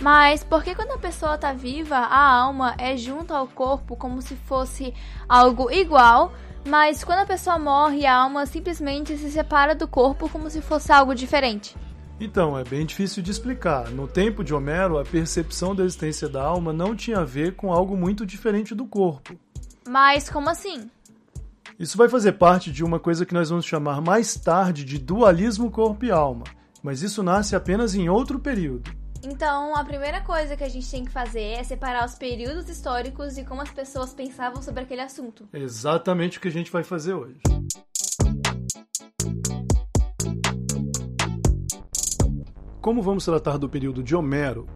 Mas 0.00 0.42
por 0.42 0.64
que 0.64 0.74
quando 0.74 0.92
a 0.92 0.98
pessoa 0.98 1.34
está 1.34 1.52
viva, 1.52 1.96
a 1.96 2.32
alma 2.32 2.74
é 2.78 2.96
junto 2.96 3.34
ao 3.34 3.46
corpo 3.46 3.94
como 3.94 4.22
se 4.22 4.34
fosse 4.34 4.94
algo 5.28 5.70
igual, 5.70 6.32
mas 6.66 7.04
quando 7.04 7.20
a 7.20 7.26
pessoa 7.26 7.58
morre, 7.58 8.06
a 8.06 8.16
alma 8.16 8.46
simplesmente 8.46 9.16
se 9.18 9.30
separa 9.30 9.74
do 9.74 9.86
corpo 9.86 10.28
como 10.28 10.48
se 10.48 10.62
fosse 10.62 10.90
algo 10.90 11.14
diferente? 11.14 11.76
Então, 12.20 12.58
é 12.58 12.62
bem 12.62 12.84
difícil 12.84 13.22
de 13.22 13.30
explicar. 13.30 13.88
No 13.88 14.06
tempo 14.06 14.44
de 14.44 14.52
Homero, 14.52 14.98
a 14.98 15.04
percepção 15.04 15.74
da 15.74 15.84
existência 15.84 16.28
da 16.28 16.42
alma 16.42 16.70
não 16.70 16.94
tinha 16.94 17.20
a 17.20 17.24
ver 17.24 17.56
com 17.56 17.72
algo 17.72 17.96
muito 17.96 18.26
diferente 18.26 18.74
do 18.74 18.86
corpo. 18.86 19.34
Mas 19.88 20.28
como 20.28 20.50
assim? 20.50 20.90
Isso 21.78 21.96
vai 21.96 22.10
fazer 22.10 22.32
parte 22.32 22.70
de 22.70 22.84
uma 22.84 23.00
coisa 23.00 23.24
que 23.24 23.32
nós 23.32 23.48
vamos 23.48 23.64
chamar 23.64 24.02
mais 24.02 24.34
tarde 24.34 24.84
de 24.84 24.98
dualismo 24.98 25.70
corpo 25.70 26.04
e 26.04 26.10
alma, 26.10 26.44
mas 26.82 27.00
isso 27.00 27.22
nasce 27.22 27.56
apenas 27.56 27.94
em 27.94 28.10
outro 28.10 28.38
período. 28.38 28.94
Então, 29.24 29.74
a 29.74 29.82
primeira 29.82 30.20
coisa 30.20 30.56
que 30.56 30.64
a 30.64 30.68
gente 30.68 30.90
tem 30.90 31.06
que 31.06 31.10
fazer 31.10 31.40
é 31.40 31.64
separar 31.64 32.04
os 32.04 32.16
períodos 32.16 32.68
históricos 32.68 33.38
e 33.38 33.44
como 33.44 33.62
as 33.62 33.70
pessoas 33.70 34.12
pensavam 34.12 34.60
sobre 34.60 34.82
aquele 34.82 35.00
assunto. 35.00 35.48
Exatamente 35.54 36.36
o 36.36 36.40
que 36.42 36.48
a 36.48 36.52
gente 36.52 36.70
vai 36.70 36.84
fazer 36.84 37.14
hoje. 37.14 37.40
Como 42.80 43.02
vamos 43.02 43.26
tratar 43.26 43.58
do 43.58 43.68
período 43.68 44.02
de 44.02 44.16
Homero, 44.16 44.66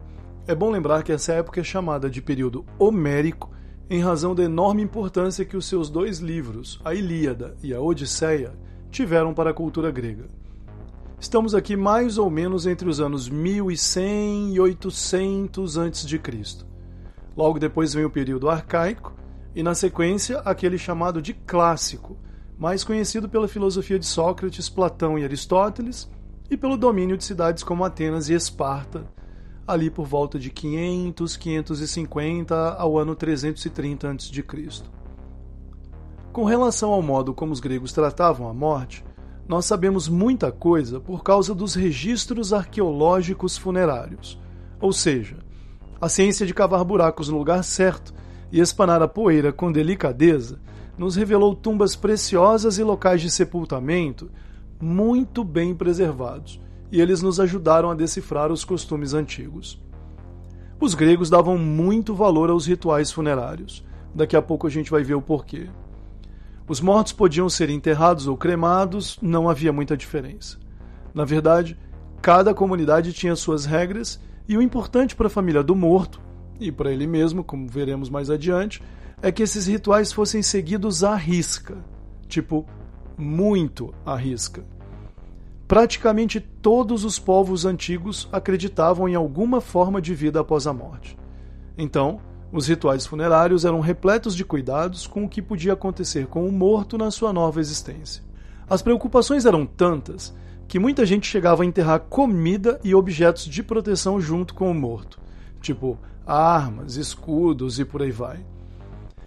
é 0.45 0.53
bom 0.53 0.69
lembrar 0.69 1.01
que 1.01 1.11
essa 1.11 1.33
época 1.33 1.61
é 1.61 1.63
chamada 1.63 2.07
de 2.07 2.21
período 2.21 2.63
homérico 2.77 3.49
em 3.89 3.99
razão 3.99 4.35
da 4.35 4.43
enorme 4.43 4.83
importância 4.83 5.43
que 5.43 5.57
os 5.57 5.65
seus 5.65 5.89
dois 5.89 6.19
livros, 6.19 6.79
a 6.85 6.93
Ilíada 6.93 7.57
e 7.63 7.73
a 7.73 7.81
Odisseia, 7.81 8.53
tiveram 8.91 9.33
para 9.33 9.49
a 9.49 9.53
cultura 9.55 9.89
grega. 9.89 10.27
Estamos 11.19 11.55
aqui 11.55 11.75
mais 11.75 12.19
ou 12.19 12.29
menos 12.29 12.67
entre 12.67 12.87
os 12.87 12.99
anos 12.99 13.27
1100 13.27 14.53
e 14.53 14.59
800 14.59 15.77
a.C. 15.79 16.21
Logo 17.35 17.57
depois 17.57 17.95
vem 17.95 18.05
o 18.05 18.11
período 18.11 18.51
arcaico 18.51 19.15
e, 19.55 19.63
na 19.63 19.73
sequência, 19.73 20.37
aquele 20.41 20.77
chamado 20.77 21.23
de 21.23 21.33
clássico, 21.33 22.15
mais 22.55 22.83
conhecido 22.83 23.27
pela 23.27 23.47
filosofia 23.47 23.97
de 23.97 24.05
Sócrates, 24.05 24.69
Platão 24.69 25.17
e 25.17 25.23
Aristóteles 25.23 26.07
e 26.49 26.55
pelo 26.55 26.77
domínio 26.77 27.17
de 27.17 27.23
cidades 27.23 27.63
como 27.63 27.83
Atenas 27.83 28.29
e 28.29 28.33
Esparta, 28.33 29.05
ali 29.67 29.89
por 29.89 30.05
volta 30.05 30.37
de 30.37 30.49
500, 30.49 31.37
550 31.37 32.73
ao 32.73 32.97
ano 32.97 33.15
330 33.15 34.11
a.C. 34.11 34.83
Com 36.31 36.43
relação 36.43 36.91
ao 36.91 37.01
modo 37.01 37.33
como 37.33 37.51
os 37.51 37.59
gregos 37.59 37.91
tratavam 37.91 38.47
a 38.47 38.53
morte, 38.53 39.03
nós 39.47 39.65
sabemos 39.65 40.07
muita 40.07 40.51
coisa 40.51 40.99
por 40.99 41.23
causa 41.23 41.53
dos 41.53 41.75
registros 41.75 42.51
arqueológicos 42.51 43.57
funerários. 43.57 44.39
Ou 44.79 44.91
seja, 44.91 45.37
a 45.99 46.09
ciência 46.09 46.45
de 46.45 46.53
cavar 46.53 46.83
buracos 46.83 47.29
no 47.29 47.37
lugar 47.37 47.63
certo 47.63 48.13
e 48.51 48.59
espanar 48.59 49.01
a 49.01 49.07
poeira 49.07 49.53
com 49.53 49.71
delicadeza 49.71 50.59
nos 50.97 51.15
revelou 51.15 51.55
tumbas 51.55 51.95
preciosas 51.95 52.77
e 52.77 52.83
locais 52.83 53.21
de 53.21 53.29
sepultamento 53.29 54.29
muito 54.81 55.43
bem 55.43 55.73
preservados, 55.73 56.59
e 56.91 57.01
eles 57.01 57.21
nos 57.21 57.39
ajudaram 57.39 57.89
a 57.89 57.95
decifrar 57.95 58.51
os 58.51 58.63
costumes 58.63 59.13
antigos. 59.13 59.81
Os 60.79 60.93
gregos 60.93 61.29
davam 61.29 61.57
muito 61.57 62.13
valor 62.13 62.49
aos 62.49 62.65
rituais 62.65 63.11
funerários. 63.11 63.83
Daqui 64.13 64.35
a 64.35 64.41
pouco 64.41 64.67
a 64.67 64.69
gente 64.69 64.91
vai 64.91 65.03
ver 65.03 65.15
o 65.15 65.21
porquê. 65.21 65.69
Os 66.67 66.81
mortos 66.81 67.13
podiam 67.13 67.47
ser 67.49 67.69
enterrados 67.69 68.27
ou 68.27 68.35
cremados, 68.35 69.17
não 69.21 69.49
havia 69.49 69.71
muita 69.71 69.95
diferença. 69.95 70.57
Na 71.13 71.23
verdade, 71.23 71.77
cada 72.21 72.53
comunidade 72.53 73.13
tinha 73.13 73.35
suas 73.35 73.65
regras 73.65 74.19
e 74.47 74.57
o 74.57 74.61
importante 74.61 75.15
para 75.15 75.27
a 75.27 75.29
família 75.29 75.63
do 75.63 75.75
morto, 75.75 76.19
e 76.59 76.71
para 76.71 76.91
ele 76.91 77.07
mesmo, 77.07 77.43
como 77.43 77.67
veremos 77.67 78.09
mais 78.09 78.29
adiante, 78.29 78.81
é 79.21 79.31
que 79.31 79.43
esses 79.43 79.67
rituais 79.67 80.11
fossem 80.11 80.41
seguidos 80.41 81.03
à 81.03 81.15
risca. 81.15 81.77
Tipo, 82.27 82.65
muito 83.17 83.93
à 84.05 84.15
risca. 84.15 84.63
Praticamente 85.67 86.39
todos 86.39 87.03
os 87.03 87.17
povos 87.17 87.65
antigos 87.65 88.29
acreditavam 88.31 89.09
em 89.09 89.15
alguma 89.15 89.59
forma 89.59 89.99
de 89.99 90.13
vida 90.13 90.39
após 90.39 90.67
a 90.67 90.73
morte. 90.73 91.17
Então, 91.75 92.19
os 92.51 92.67
rituais 92.67 93.05
funerários 93.07 93.65
eram 93.65 93.79
repletos 93.79 94.35
de 94.35 94.45
cuidados 94.45 95.07
com 95.07 95.25
o 95.25 95.29
que 95.29 95.41
podia 95.41 95.73
acontecer 95.73 96.27
com 96.27 96.47
o 96.47 96.51
morto 96.51 96.99
na 96.99 97.09
sua 97.09 97.33
nova 97.33 97.59
existência. 97.59 98.23
As 98.69 98.83
preocupações 98.83 99.43
eram 99.43 99.65
tantas 99.65 100.35
que 100.67 100.77
muita 100.77 101.05
gente 101.05 101.27
chegava 101.27 101.63
a 101.63 101.65
enterrar 101.65 101.99
comida 102.01 102.79
e 102.83 102.93
objetos 102.93 103.45
de 103.45 103.63
proteção 103.63 104.21
junto 104.21 104.53
com 104.53 104.69
o 104.69 104.73
morto, 104.73 105.19
tipo 105.61 105.97
armas, 106.25 106.95
escudos 106.95 107.79
e 107.79 107.85
por 107.85 108.03
aí 108.03 108.11
vai. 108.11 108.39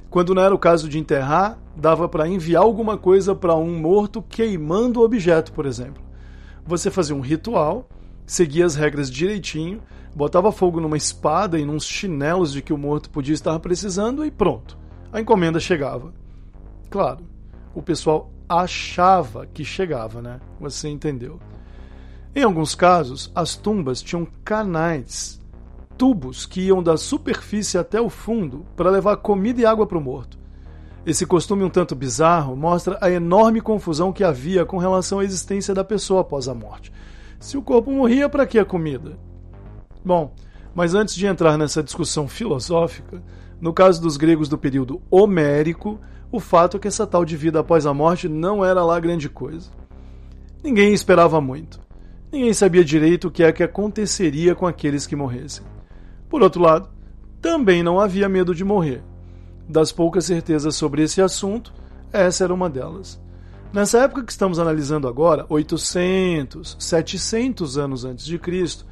Quando 0.09 0.35
não 0.35 0.43
era 0.43 0.55
o 0.55 0.59
caso 0.59 0.89
de 0.89 0.99
enterrar, 0.99 1.59
dava 1.77 2.09
para 2.09 2.29
enviar 2.29 2.63
alguma 2.63 2.97
coisa 2.97 3.35
para 3.35 3.57
um 3.57 3.79
morto 3.79 4.23
queimando 4.23 5.01
o 5.01 5.05
objeto, 5.05 5.53
por 5.53 5.67
exemplo. 5.67 6.08
Você 6.69 6.91
fazia 6.91 7.17
um 7.17 7.21
ritual, 7.21 7.89
seguia 8.27 8.67
as 8.67 8.75
regras 8.75 9.11
direitinho 9.11 9.83
botava 10.15 10.53
fogo 10.53 10.81
numa 10.81 10.97
espada 10.97 11.59
e 11.59 11.65
nos 11.65 11.87
chinelos 11.87 12.53
de 12.53 12.61
que 12.61 12.73
o 12.73 12.79
morto 12.79 13.09
podia 13.09 13.33
estar 13.33 13.59
precisando 13.61 14.25
e 14.25 14.31
pronto. 14.31 14.77
A 15.13 15.21
encomenda 15.21 15.59
chegava. 15.59 16.13
Claro, 16.91 17.25
o 17.75 17.81
pessoal 17.81 18.31
achava 18.49 19.47
que 19.47 19.65
chegava, 19.65 20.21
né? 20.21 20.41
Você 20.61 20.89
entendeu. 20.89 21.41
Em 22.35 22.43
alguns 22.43 22.75
casos, 22.75 23.33
as 23.35 23.57
tumbas 23.57 24.03
tinham 24.03 24.27
canais, 24.45 25.41
tubos 25.97 26.45
que 26.45 26.61
iam 26.61 26.83
da 26.83 26.99
superfície 26.99 27.79
até 27.79 27.99
o 27.99 28.11
fundo 28.11 28.67
para 28.77 28.91
levar 28.91 29.17
comida 29.17 29.63
e 29.63 29.67
água 29.67 29.87
para 29.87 29.99
o 29.99 30.03
morto. 30.03 30.38
Esse 31.07 31.25
costume 31.25 31.65
um 31.65 31.71
tanto 31.71 31.95
bizarro 31.95 32.57
mostra 32.57 32.99
a 33.01 33.11
enorme 33.11 33.61
confusão 33.61 34.13
que 34.13 34.25
havia 34.25 34.65
com 34.65 34.79
relação 34.79 35.21
à 35.21 35.25
existência 35.25 35.75
da 35.75 35.85
pessoa 35.85 36.21
após 36.21 36.49
a 36.49 36.55
morte. 36.55 36.93
Se 37.41 37.57
o 37.57 37.63
corpo 37.63 37.91
morria, 37.91 38.29
para 38.29 38.47
que 38.47 38.59
a 38.59 38.65
comida? 38.65 39.19
Bom, 40.05 40.35
mas 40.75 40.95
antes 40.95 41.15
de 41.15 41.27
entrar 41.27 41.57
nessa 41.57 41.83
discussão 41.83 42.29
filosófica, 42.29 43.23
no 43.61 43.73
caso 43.73 44.01
dos 44.01 44.17
gregos 44.17 44.49
do 44.49 44.59
período 44.59 45.01
homérico, 45.11 45.99
o 46.31 46.41
fato 46.41 46.77
é 46.77 46.81
que 46.81 46.89
essa 46.89 47.07
tal 47.07 47.25
de 47.25 47.37
vida 47.37 47.61
após 47.61 47.87
a 47.87 47.95
morte 47.95 48.29
não 48.29 48.65
era 48.65 48.85
lá 48.85 49.01
grande 49.01 49.29
coisa. 49.29 49.71
Ninguém 50.63 50.93
esperava 50.93 51.41
muito. 51.41 51.81
Ninguém 52.31 52.53
sabia 52.53 52.85
direito 52.85 53.29
o 53.29 53.31
que 53.31 53.43
é 53.43 53.51
que 53.51 53.63
aconteceria 53.63 54.55
com 54.55 54.67
aqueles 54.67 55.07
que 55.07 55.17
morressem. 55.17 55.65
Por 56.29 56.43
outro 56.43 56.61
lado, 56.61 56.91
também 57.41 57.83
não 57.83 57.99
havia 57.99 58.29
medo 58.29 58.55
de 58.55 58.65
morrer. 58.65 59.03
Das 59.69 59.93
poucas 59.93 60.25
certezas 60.25 60.77
sobre 60.77 61.03
esse 61.03 61.21
assunto, 61.21 61.75
essa 62.11 62.45
era 62.45 62.55
uma 62.55 62.71
delas. 62.71 63.21
Nessa 63.71 63.99
época 63.99 64.25
que 64.25 64.33
estamos 64.33 64.59
analisando 64.59 65.07
agora, 65.07 65.45
800, 65.47 66.77
700 66.79 67.77
anos 67.77 68.03
antes 68.03 68.25
de 68.25 68.39
Cristo, 68.39 68.87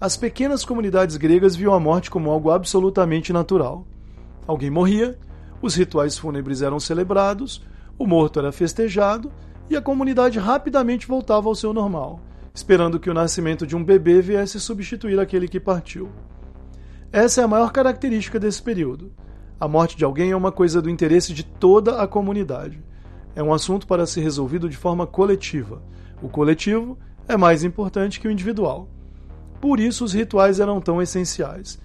as 0.00 0.16
pequenas 0.16 0.64
comunidades 0.64 1.18
gregas 1.18 1.54
viam 1.54 1.74
a 1.74 1.78
morte 1.78 2.10
como 2.10 2.30
algo 2.30 2.50
absolutamente 2.50 3.30
natural. 3.30 3.86
Alguém 4.46 4.70
morria, 4.70 5.18
os 5.60 5.74
rituais 5.74 6.16
fúnebres 6.16 6.62
eram 6.62 6.80
celebrados, 6.80 7.62
o 7.98 8.06
morto 8.06 8.38
era 8.38 8.50
festejado 8.50 9.30
e 9.68 9.76
a 9.76 9.82
comunidade 9.82 10.38
rapidamente 10.38 11.06
voltava 11.06 11.46
ao 11.46 11.54
seu 11.54 11.74
normal, 11.74 12.20
esperando 12.54 12.98
que 12.98 13.10
o 13.10 13.14
nascimento 13.14 13.66
de 13.66 13.76
um 13.76 13.84
bebê 13.84 14.22
viesse 14.22 14.58
substituir 14.58 15.20
aquele 15.20 15.46
que 15.46 15.60
partiu. 15.60 16.08
Essa 17.12 17.42
é 17.42 17.44
a 17.44 17.48
maior 17.48 17.70
característica 17.70 18.40
desse 18.40 18.62
período. 18.62 19.12
A 19.62 19.68
morte 19.68 19.96
de 19.96 20.04
alguém 20.04 20.32
é 20.32 20.36
uma 20.36 20.50
coisa 20.50 20.82
do 20.82 20.90
interesse 20.90 21.32
de 21.32 21.44
toda 21.44 22.02
a 22.02 22.08
comunidade. 22.08 22.82
É 23.32 23.40
um 23.40 23.54
assunto 23.54 23.86
para 23.86 24.06
ser 24.06 24.20
resolvido 24.20 24.68
de 24.68 24.76
forma 24.76 25.06
coletiva. 25.06 25.80
O 26.20 26.28
coletivo 26.28 26.98
é 27.28 27.36
mais 27.36 27.62
importante 27.62 28.18
que 28.18 28.26
o 28.26 28.30
individual. 28.32 28.88
Por 29.60 29.78
isso 29.78 30.04
os 30.04 30.14
rituais 30.14 30.58
eram 30.58 30.80
tão 30.80 31.00
essenciais. 31.00 31.80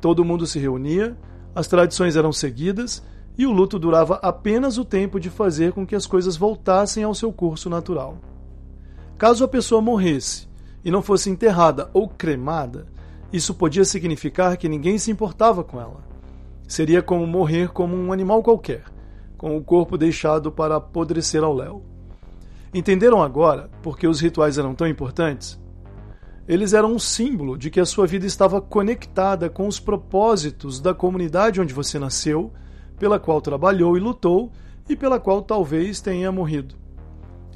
Todo 0.00 0.24
mundo 0.24 0.44
se 0.44 0.58
reunia, 0.58 1.16
as 1.54 1.68
tradições 1.68 2.16
eram 2.16 2.32
seguidas 2.32 3.00
e 3.38 3.46
o 3.46 3.52
luto 3.52 3.78
durava 3.78 4.16
apenas 4.16 4.76
o 4.76 4.84
tempo 4.84 5.20
de 5.20 5.30
fazer 5.30 5.70
com 5.70 5.86
que 5.86 5.94
as 5.94 6.08
coisas 6.08 6.36
voltassem 6.36 7.04
ao 7.04 7.14
seu 7.14 7.32
curso 7.32 7.70
natural. 7.70 8.18
Caso 9.16 9.44
a 9.44 9.48
pessoa 9.48 9.80
morresse 9.80 10.48
e 10.84 10.90
não 10.90 11.00
fosse 11.00 11.30
enterrada 11.30 11.90
ou 11.92 12.08
cremada, 12.08 12.88
isso 13.32 13.54
podia 13.54 13.84
significar 13.84 14.56
que 14.56 14.68
ninguém 14.68 14.98
se 14.98 15.12
importava 15.12 15.62
com 15.62 15.80
ela. 15.80 16.09
Seria 16.70 17.02
como 17.02 17.26
morrer 17.26 17.70
como 17.70 17.96
um 17.96 18.12
animal 18.12 18.44
qualquer, 18.44 18.84
com 19.36 19.56
o 19.56 19.60
corpo 19.60 19.98
deixado 19.98 20.52
para 20.52 20.76
apodrecer 20.76 21.42
ao 21.42 21.52
léu. 21.52 21.82
Entenderam 22.72 23.20
agora 23.20 23.68
por 23.82 23.98
que 23.98 24.06
os 24.06 24.20
rituais 24.20 24.56
eram 24.56 24.72
tão 24.72 24.86
importantes? 24.86 25.60
Eles 26.46 26.72
eram 26.72 26.92
um 26.92 26.98
símbolo 27.00 27.58
de 27.58 27.70
que 27.70 27.80
a 27.80 27.84
sua 27.84 28.06
vida 28.06 28.24
estava 28.24 28.60
conectada 28.60 29.50
com 29.50 29.66
os 29.66 29.80
propósitos 29.80 30.78
da 30.78 30.94
comunidade 30.94 31.60
onde 31.60 31.74
você 31.74 31.98
nasceu, 31.98 32.52
pela 33.00 33.18
qual 33.18 33.40
trabalhou 33.40 33.96
e 33.96 34.00
lutou 34.00 34.52
e 34.88 34.94
pela 34.94 35.18
qual 35.18 35.42
talvez 35.42 36.00
tenha 36.00 36.30
morrido. 36.30 36.76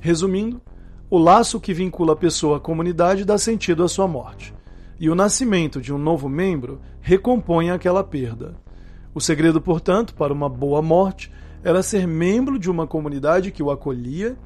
Resumindo, 0.00 0.60
o 1.08 1.18
laço 1.18 1.60
que 1.60 1.72
vincula 1.72 2.14
a 2.14 2.16
pessoa 2.16 2.56
à 2.56 2.60
comunidade 2.60 3.24
dá 3.24 3.38
sentido 3.38 3.84
à 3.84 3.88
sua 3.88 4.08
morte, 4.08 4.52
e 4.98 5.08
o 5.08 5.14
nascimento 5.14 5.80
de 5.80 5.92
um 5.92 5.98
novo 5.98 6.28
membro 6.28 6.80
recompõe 7.00 7.70
aquela 7.70 8.02
perda. 8.02 8.63
O 9.14 9.20
segredo, 9.20 9.60
portanto, 9.60 10.14
para 10.14 10.32
uma 10.32 10.48
boa 10.48 10.82
morte 10.82 11.30
era 11.62 11.82
ser 11.82 12.06
membro 12.06 12.58
de 12.58 12.68
uma 12.68 12.86
comunidade 12.86 13.52
que 13.52 13.62
o 13.62 13.70
acolhia, 13.70 14.36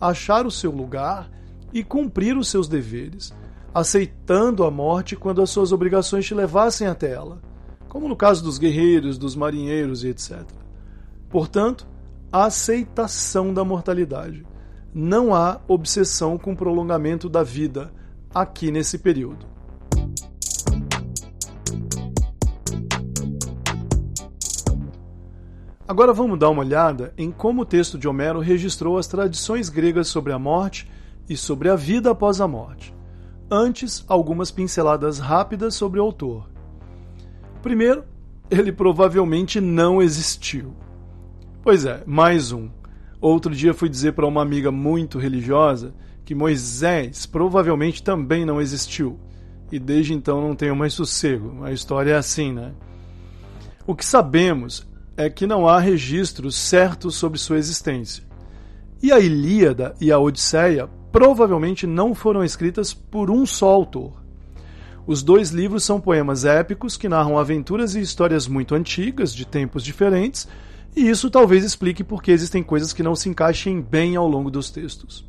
achar 0.00 0.46
o 0.46 0.50
seu 0.50 0.70
lugar 0.70 1.30
e 1.72 1.82
cumprir 1.82 2.36
os 2.36 2.48
seus 2.48 2.68
deveres, 2.68 3.34
aceitando 3.74 4.64
a 4.64 4.70
morte 4.70 5.16
quando 5.16 5.42
as 5.42 5.50
suas 5.50 5.72
obrigações 5.72 6.26
te 6.26 6.34
levassem 6.34 6.86
até 6.86 7.12
ela, 7.12 7.40
como 7.88 8.06
no 8.06 8.14
caso 8.14 8.44
dos 8.44 8.58
guerreiros, 8.58 9.18
dos 9.18 9.34
marinheiros 9.34 10.04
e 10.04 10.08
etc. 10.08 10.44
Portanto, 11.30 11.86
a 12.30 12.44
aceitação 12.44 13.52
da 13.52 13.64
mortalidade 13.64 14.46
não 14.94 15.34
há 15.34 15.60
obsessão 15.66 16.36
com 16.38 16.52
o 16.52 16.56
prolongamento 16.56 17.28
da 17.28 17.42
vida 17.42 17.92
aqui 18.34 18.70
nesse 18.70 18.98
período. 18.98 19.46
Agora 25.88 26.12
vamos 26.12 26.38
dar 26.38 26.50
uma 26.50 26.60
olhada 26.60 27.14
em 27.16 27.30
como 27.30 27.62
o 27.62 27.64
texto 27.64 27.96
de 27.96 28.06
Homero 28.06 28.40
registrou 28.40 28.98
as 28.98 29.06
tradições 29.06 29.70
gregas 29.70 30.08
sobre 30.08 30.34
a 30.34 30.38
morte 30.38 30.86
e 31.26 31.34
sobre 31.34 31.70
a 31.70 31.76
vida 31.76 32.10
após 32.10 32.42
a 32.42 32.46
morte. 32.46 32.94
Antes, 33.50 34.04
algumas 34.06 34.50
pinceladas 34.50 35.18
rápidas 35.18 35.74
sobre 35.74 35.98
o 35.98 36.02
autor. 36.02 36.50
Primeiro, 37.62 38.04
ele 38.50 38.70
provavelmente 38.70 39.62
não 39.62 40.02
existiu. 40.02 40.74
Pois 41.62 41.86
é, 41.86 42.02
mais 42.04 42.52
um. 42.52 42.68
Outro 43.18 43.54
dia 43.54 43.72
fui 43.72 43.88
dizer 43.88 44.12
para 44.12 44.26
uma 44.26 44.42
amiga 44.42 44.70
muito 44.70 45.18
religiosa 45.18 45.94
que 46.22 46.34
Moisés 46.34 47.24
provavelmente 47.24 48.02
também 48.02 48.44
não 48.44 48.60
existiu. 48.60 49.18
E 49.72 49.78
desde 49.78 50.12
então 50.12 50.42
não 50.42 50.54
tenho 50.54 50.76
mais 50.76 50.92
sossego. 50.92 51.64
A 51.64 51.72
história 51.72 52.12
é 52.12 52.16
assim, 52.16 52.52
né? 52.52 52.74
O 53.86 53.94
que 53.94 54.04
sabemos 54.04 54.86
é 55.18 55.28
que 55.28 55.48
não 55.48 55.66
há 55.66 55.80
registros 55.80 56.54
certos 56.54 57.16
sobre 57.16 57.40
sua 57.40 57.58
existência. 57.58 58.22
E 59.02 59.10
a 59.10 59.18
Ilíada 59.18 59.92
e 60.00 60.12
a 60.12 60.18
Odisseia 60.18 60.88
provavelmente 61.10 61.88
não 61.88 62.14
foram 62.14 62.44
escritas 62.44 62.94
por 62.94 63.28
um 63.28 63.44
só 63.44 63.68
autor. 63.68 64.22
Os 65.04 65.20
dois 65.20 65.50
livros 65.50 65.82
são 65.82 66.00
poemas 66.00 66.44
épicos 66.44 66.96
que 66.96 67.08
narram 67.08 67.36
aventuras 67.36 67.96
e 67.96 68.00
histórias 68.00 68.46
muito 68.46 68.76
antigas, 68.76 69.34
de 69.34 69.44
tempos 69.44 69.82
diferentes, 69.82 70.46
e 70.94 71.08
isso 71.08 71.28
talvez 71.28 71.64
explique 71.64 72.04
por 72.04 72.22
que 72.22 72.30
existem 72.30 72.62
coisas 72.62 72.92
que 72.92 73.02
não 73.02 73.16
se 73.16 73.28
encaixem 73.28 73.80
bem 73.80 74.14
ao 74.14 74.28
longo 74.28 74.52
dos 74.52 74.70
textos. 74.70 75.26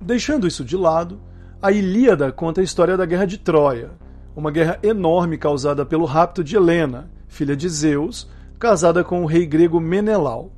Deixando 0.00 0.48
isso 0.48 0.64
de 0.64 0.76
lado, 0.76 1.20
a 1.62 1.70
Ilíada 1.70 2.32
conta 2.32 2.60
a 2.60 2.64
história 2.64 2.96
da 2.96 3.06
Guerra 3.06 3.26
de 3.26 3.38
Troia, 3.38 3.92
uma 4.34 4.50
guerra 4.50 4.80
enorme 4.82 5.38
causada 5.38 5.86
pelo 5.86 6.06
rapto 6.06 6.42
de 6.42 6.56
Helena, 6.56 7.08
filha 7.28 7.54
de 7.54 7.68
Zeus, 7.68 8.28
casada 8.58 9.04
com 9.04 9.22
o 9.22 9.26
rei 9.26 9.46
grego 9.46 9.80
Menelau. 9.80 10.52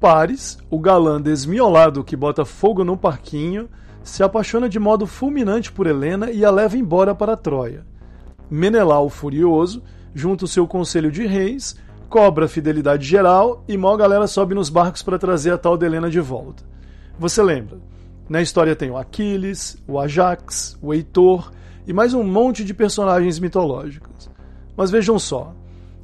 Paris, 0.00 0.58
o 0.70 0.78
galã 0.78 1.20
desmiolado 1.20 2.02
que 2.02 2.16
bota 2.16 2.44
fogo 2.44 2.84
no 2.84 2.96
parquinho, 2.96 3.68
se 4.02 4.22
apaixona 4.22 4.68
de 4.68 4.78
modo 4.78 5.06
fulminante 5.06 5.70
por 5.70 5.86
Helena 5.86 6.30
e 6.30 6.44
a 6.44 6.50
leva 6.50 6.76
embora 6.76 7.14
para 7.14 7.36
Troia. 7.36 7.84
Menelau, 8.50 9.08
furioso, 9.08 9.82
junta 10.14 10.44
o 10.44 10.48
seu 10.48 10.66
conselho 10.66 11.10
de 11.10 11.26
reis, 11.26 11.76
cobra 12.08 12.46
a 12.46 12.48
fidelidade 12.48 13.06
geral 13.06 13.64
e 13.68 13.76
mó 13.76 13.96
galera 13.96 14.26
sobe 14.26 14.54
nos 14.54 14.70
barcos 14.70 15.02
para 15.02 15.18
trazer 15.18 15.52
a 15.52 15.58
tal 15.58 15.76
de 15.76 15.84
Helena 15.84 16.08
de 16.08 16.20
volta. 16.20 16.62
Você 17.18 17.42
lembra? 17.42 17.78
Na 18.28 18.40
história 18.40 18.76
tem 18.76 18.90
o 18.90 18.96
Aquiles, 18.96 19.76
o 19.86 19.98
Ajax, 19.98 20.78
o 20.80 20.94
Heitor 20.94 21.52
e 21.86 21.92
mais 21.92 22.14
um 22.14 22.22
monte 22.22 22.64
de 22.64 22.74
personagens 22.74 23.38
mitológicos. 23.38 24.30
Mas 24.76 24.90
vejam 24.90 25.18
só, 25.18 25.54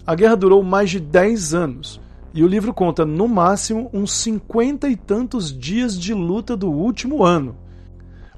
a 0.06 0.14
guerra 0.14 0.36
durou 0.36 0.62
mais 0.62 0.90
de 0.90 1.00
10 1.00 1.54
anos 1.54 2.00
e 2.34 2.42
o 2.42 2.48
livro 2.48 2.72
conta 2.72 3.04
no 3.04 3.28
máximo 3.28 3.90
uns 3.92 4.12
cinquenta 4.12 4.88
e 4.88 4.96
tantos 4.96 5.56
dias 5.56 5.98
de 5.98 6.14
luta 6.14 6.56
do 6.56 6.70
último 6.70 7.22
ano. 7.22 7.56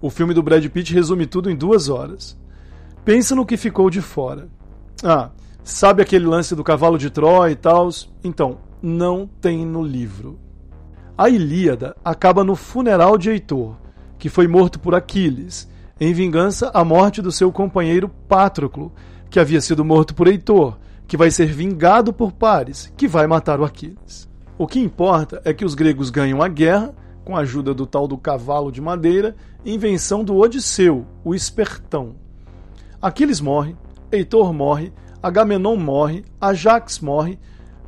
O 0.01 0.11
filme 0.11 0.35
do 0.35 0.43
Brad 0.43 0.67
Pitt 0.67 0.93
resume 0.93 1.27
tudo 1.27 1.51
em 1.51 1.57
duas 1.57 1.89
horas. 1.89 2.37
Pensa 3.05 3.35
no 3.35 3.47
que 3.47 3.57
ficou 3.57 3.89
de 3.89 4.03
fora. 4.03 4.49
Ah, 5.03 5.31
Sabe 5.65 6.03
aquele 6.03 6.27
lance 6.27 6.55
do 6.55 6.63
cavalo 6.63 6.99
de 6.99 7.09
Troia 7.09 7.51
e 7.51 7.57
tal? 7.57 7.89
Então, 8.23 8.59
não 8.83 9.27
tem 9.27 9.65
no 9.65 9.83
livro. 9.83 10.39
A 11.17 11.31
Ilíada 11.31 11.97
acaba 12.05 12.45
no 12.45 12.55
funeral 12.55 13.17
de 13.17 13.31
Heitor, 13.31 13.75
que 14.19 14.29
foi 14.29 14.47
morto 14.47 14.79
por 14.79 14.95
Aquiles, 14.95 15.67
em 15.99 16.13
vingança 16.13 16.71
à 16.75 16.85
morte 16.85 17.23
do 17.23 17.33
seu 17.33 17.51
companheiro 17.51 18.11
Patroclo, 18.29 18.93
que 19.31 19.41
havia 19.41 19.59
sido 19.59 19.83
morto 19.83 20.15
por 20.15 20.29
Heitor, 20.29 20.77
que 21.07 21.17
vai 21.17 21.31
ser 21.31 21.47
vingado 21.47 22.13
por 22.13 22.33
Paris, 22.33 22.93
que 22.97 23.07
vai 23.07 23.27
matar 23.27 23.61
o 23.61 23.65
Aquiles. 23.65 24.29
O 24.57 24.67
que 24.67 24.81
importa 24.81 25.41
é 25.45 25.53
que 25.53 25.65
os 25.65 25.75
gregos 25.75 26.11
ganham 26.11 26.43
a 26.43 26.49
guerra, 26.49 26.95
com 27.25 27.37
a 27.37 27.41
ajuda 27.41 27.73
do 27.75 27.87
tal 27.87 28.07
do 28.07 28.19
cavalo 28.19 28.71
de 28.71 28.81
madeira, 28.81 29.35
invenção 29.65 30.23
do 30.23 30.37
Odisseu, 30.37 31.07
o 31.25 31.35
espertão. 31.35 32.17
Aquiles 33.01 33.41
morre, 33.41 33.77
Heitor 34.13 34.53
morre 34.53 34.93
Agamenon 35.25 35.77
morre, 35.79 36.23
Ajax 36.39 37.01
morre, 37.01 37.39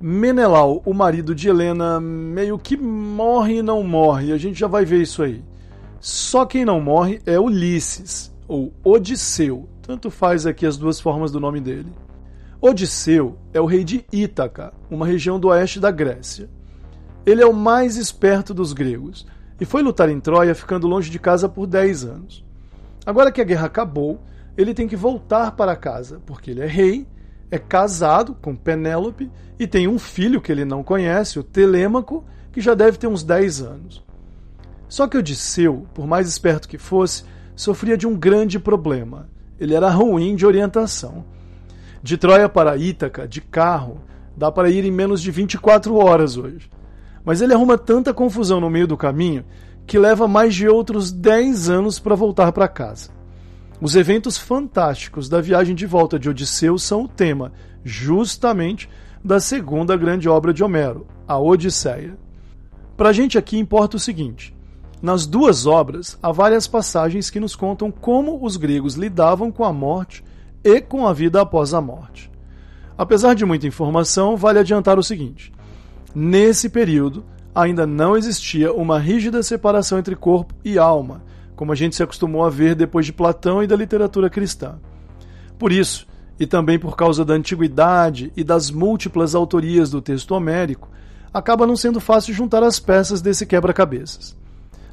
Menelau, 0.00 0.80
o 0.86 0.94
marido 0.94 1.34
de 1.34 1.50
Helena, 1.50 2.00
meio 2.00 2.58
que 2.58 2.78
morre 2.78 3.58
e 3.58 3.62
não 3.62 3.82
morre, 3.82 4.32
a 4.32 4.38
gente 4.38 4.58
já 4.58 4.66
vai 4.66 4.86
ver 4.86 5.02
isso 5.02 5.22
aí. 5.22 5.44
Só 6.00 6.46
quem 6.46 6.64
não 6.64 6.80
morre 6.80 7.20
é 7.26 7.38
Ulisses, 7.38 8.32
ou 8.48 8.72
Odisseu, 8.82 9.68
tanto 9.82 10.10
faz 10.10 10.46
aqui 10.46 10.64
as 10.64 10.78
duas 10.78 10.98
formas 10.98 11.30
do 11.30 11.38
nome 11.38 11.60
dele. 11.60 11.92
Odisseu 12.66 13.38
é 13.52 13.60
o 13.60 13.66
rei 13.66 13.84
de 13.84 14.04
Ítaca, 14.12 14.72
uma 14.90 15.06
região 15.06 15.38
do 15.38 15.48
oeste 15.48 15.78
da 15.78 15.90
Grécia. 15.90 16.48
Ele 17.24 17.42
é 17.42 17.46
o 17.46 17.52
mais 17.52 17.96
esperto 17.96 18.52
dos 18.52 18.72
gregos 18.72 19.26
e 19.60 19.64
foi 19.64 19.82
lutar 19.82 20.08
em 20.08 20.20
Troia 20.20 20.54
ficando 20.54 20.86
longe 20.86 21.10
de 21.10 21.18
casa 21.18 21.48
por 21.48 21.66
10 21.66 22.04
anos. 22.04 22.44
Agora 23.04 23.30
que 23.30 23.40
a 23.40 23.44
guerra 23.44 23.66
acabou, 23.66 24.20
ele 24.56 24.74
tem 24.74 24.88
que 24.88 24.96
voltar 24.96 25.52
para 25.52 25.76
casa, 25.76 26.20
porque 26.26 26.50
ele 26.50 26.60
é 26.60 26.66
rei 26.66 27.06
é 27.50 27.58
casado 27.58 28.34
com 28.34 28.56
Penélope 28.56 29.30
e 29.58 29.66
tem 29.66 29.86
um 29.86 29.98
filho 29.98 30.40
que 30.40 30.50
ele 30.50 30.64
não 30.64 30.82
conhece, 30.82 31.38
o 31.38 31.44
Telêmaco, 31.44 32.24
que 32.52 32.60
já 32.60 32.74
deve 32.74 32.98
ter 32.98 33.06
uns 33.06 33.22
10 33.22 33.62
anos. 33.62 34.04
Só 34.88 35.06
que 35.06 35.16
Odisseu, 35.16 35.86
por 35.94 36.06
mais 36.06 36.28
esperto 36.28 36.68
que 36.68 36.78
fosse, 36.78 37.24
sofria 37.54 37.96
de 37.96 38.06
um 38.06 38.16
grande 38.16 38.58
problema. 38.58 39.28
Ele 39.58 39.74
era 39.74 39.88
ruim 39.88 40.34
de 40.34 40.44
orientação. 40.44 41.24
De 42.02 42.16
Troia 42.16 42.48
para 42.48 42.76
Ítaca, 42.76 43.26
de 43.26 43.40
carro, 43.40 44.00
dá 44.36 44.52
para 44.52 44.70
ir 44.70 44.84
em 44.84 44.90
menos 44.90 45.20
de 45.22 45.30
24 45.30 45.96
horas 45.96 46.36
hoje. 46.36 46.70
Mas 47.24 47.40
ele 47.40 47.54
arruma 47.54 47.76
tanta 47.76 48.14
confusão 48.14 48.60
no 48.60 48.70
meio 48.70 48.86
do 48.86 48.96
caminho 48.96 49.44
que 49.86 49.98
leva 49.98 50.26
mais 50.26 50.54
de 50.54 50.68
outros 50.68 51.12
10 51.12 51.70
anos 51.70 51.98
para 51.98 52.14
voltar 52.14 52.52
para 52.52 52.68
casa. 52.68 53.10
Os 53.80 53.94
eventos 53.94 54.36
fantásticos 54.36 55.28
da 55.28 55.40
viagem 55.40 55.74
de 55.74 55.86
volta 55.86 56.18
de 56.18 56.28
Odisseu 56.28 56.78
são 56.78 57.04
o 57.04 57.08
tema, 57.08 57.52
justamente, 57.84 58.88
da 59.22 59.38
segunda 59.38 59.96
grande 59.96 60.28
obra 60.28 60.52
de 60.52 60.64
Homero, 60.64 61.06
a 61.28 61.38
Odisseia. 61.38 62.16
Para 62.96 63.10
a 63.10 63.12
gente 63.12 63.36
aqui 63.36 63.58
importa 63.58 63.96
o 63.96 64.00
seguinte: 64.00 64.56
nas 65.02 65.26
duas 65.26 65.66
obras 65.66 66.18
há 66.22 66.32
várias 66.32 66.66
passagens 66.66 67.28
que 67.28 67.38
nos 67.38 67.54
contam 67.54 67.90
como 67.90 68.44
os 68.44 68.56
gregos 68.56 68.94
lidavam 68.94 69.52
com 69.52 69.64
a 69.64 69.72
morte 69.72 70.24
e 70.66 70.80
com 70.80 71.06
a 71.06 71.12
vida 71.12 71.40
após 71.40 71.72
a 71.72 71.80
morte. 71.80 72.30
Apesar 72.98 73.34
de 73.34 73.44
muita 73.44 73.66
informação, 73.66 74.36
vale 74.36 74.58
adiantar 74.58 74.98
o 74.98 75.02
seguinte: 75.02 75.52
nesse 76.14 76.68
período 76.68 77.24
ainda 77.54 77.86
não 77.86 78.16
existia 78.16 78.72
uma 78.72 78.98
rígida 78.98 79.42
separação 79.42 79.98
entre 79.98 80.16
corpo 80.16 80.54
e 80.64 80.78
alma 80.78 81.22
como 81.56 81.72
a 81.72 81.74
gente 81.74 81.96
se 81.96 82.02
acostumou 82.02 82.44
a 82.44 82.50
ver 82.50 82.74
depois 82.74 83.06
de 83.06 83.12
Platão 83.12 83.62
e 83.62 83.66
da 83.66 83.74
literatura 83.74 84.28
cristã. 84.28 84.78
Por 85.58 85.72
isso, 85.72 86.06
e 86.38 86.46
também 86.46 86.78
por 86.78 86.94
causa 86.94 87.24
da 87.24 87.32
antiguidade 87.32 88.30
e 88.36 88.44
das 88.44 88.70
múltiplas 88.70 89.34
autorias 89.34 89.90
do 89.90 90.02
texto 90.02 90.32
homérico, 90.32 90.90
acaba 91.32 91.66
não 91.66 91.76
sendo 91.76 91.98
fácil 91.98 92.34
juntar 92.34 92.62
as 92.62 92.78
peças 92.78 93.22
desse 93.22 93.46
quebra-cabeças. 93.46 94.36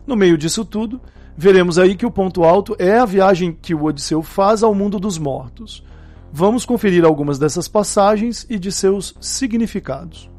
No 0.07 0.15
meio 0.15 0.37
disso 0.37 0.63
tudo, 0.63 1.01
veremos 1.37 1.77
aí 1.77 1.95
que 1.95 2.05
o 2.05 2.11
ponto 2.11 2.43
alto 2.43 2.75
é 2.79 2.97
a 2.97 3.05
viagem 3.05 3.57
que 3.59 3.73
o 3.73 3.83
Odisseu 3.83 4.21
faz 4.21 4.63
ao 4.63 4.73
mundo 4.73 4.99
dos 4.99 5.17
mortos. 5.17 5.83
Vamos 6.31 6.65
conferir 6.65 7.05
algumas 7.05 7.37
dessas 7.37 7.67
passagens 7.67 8.45
e 8.49 8.57
de 8.57 8.71
seus 8.71 9.15
significados. 9.21 10.31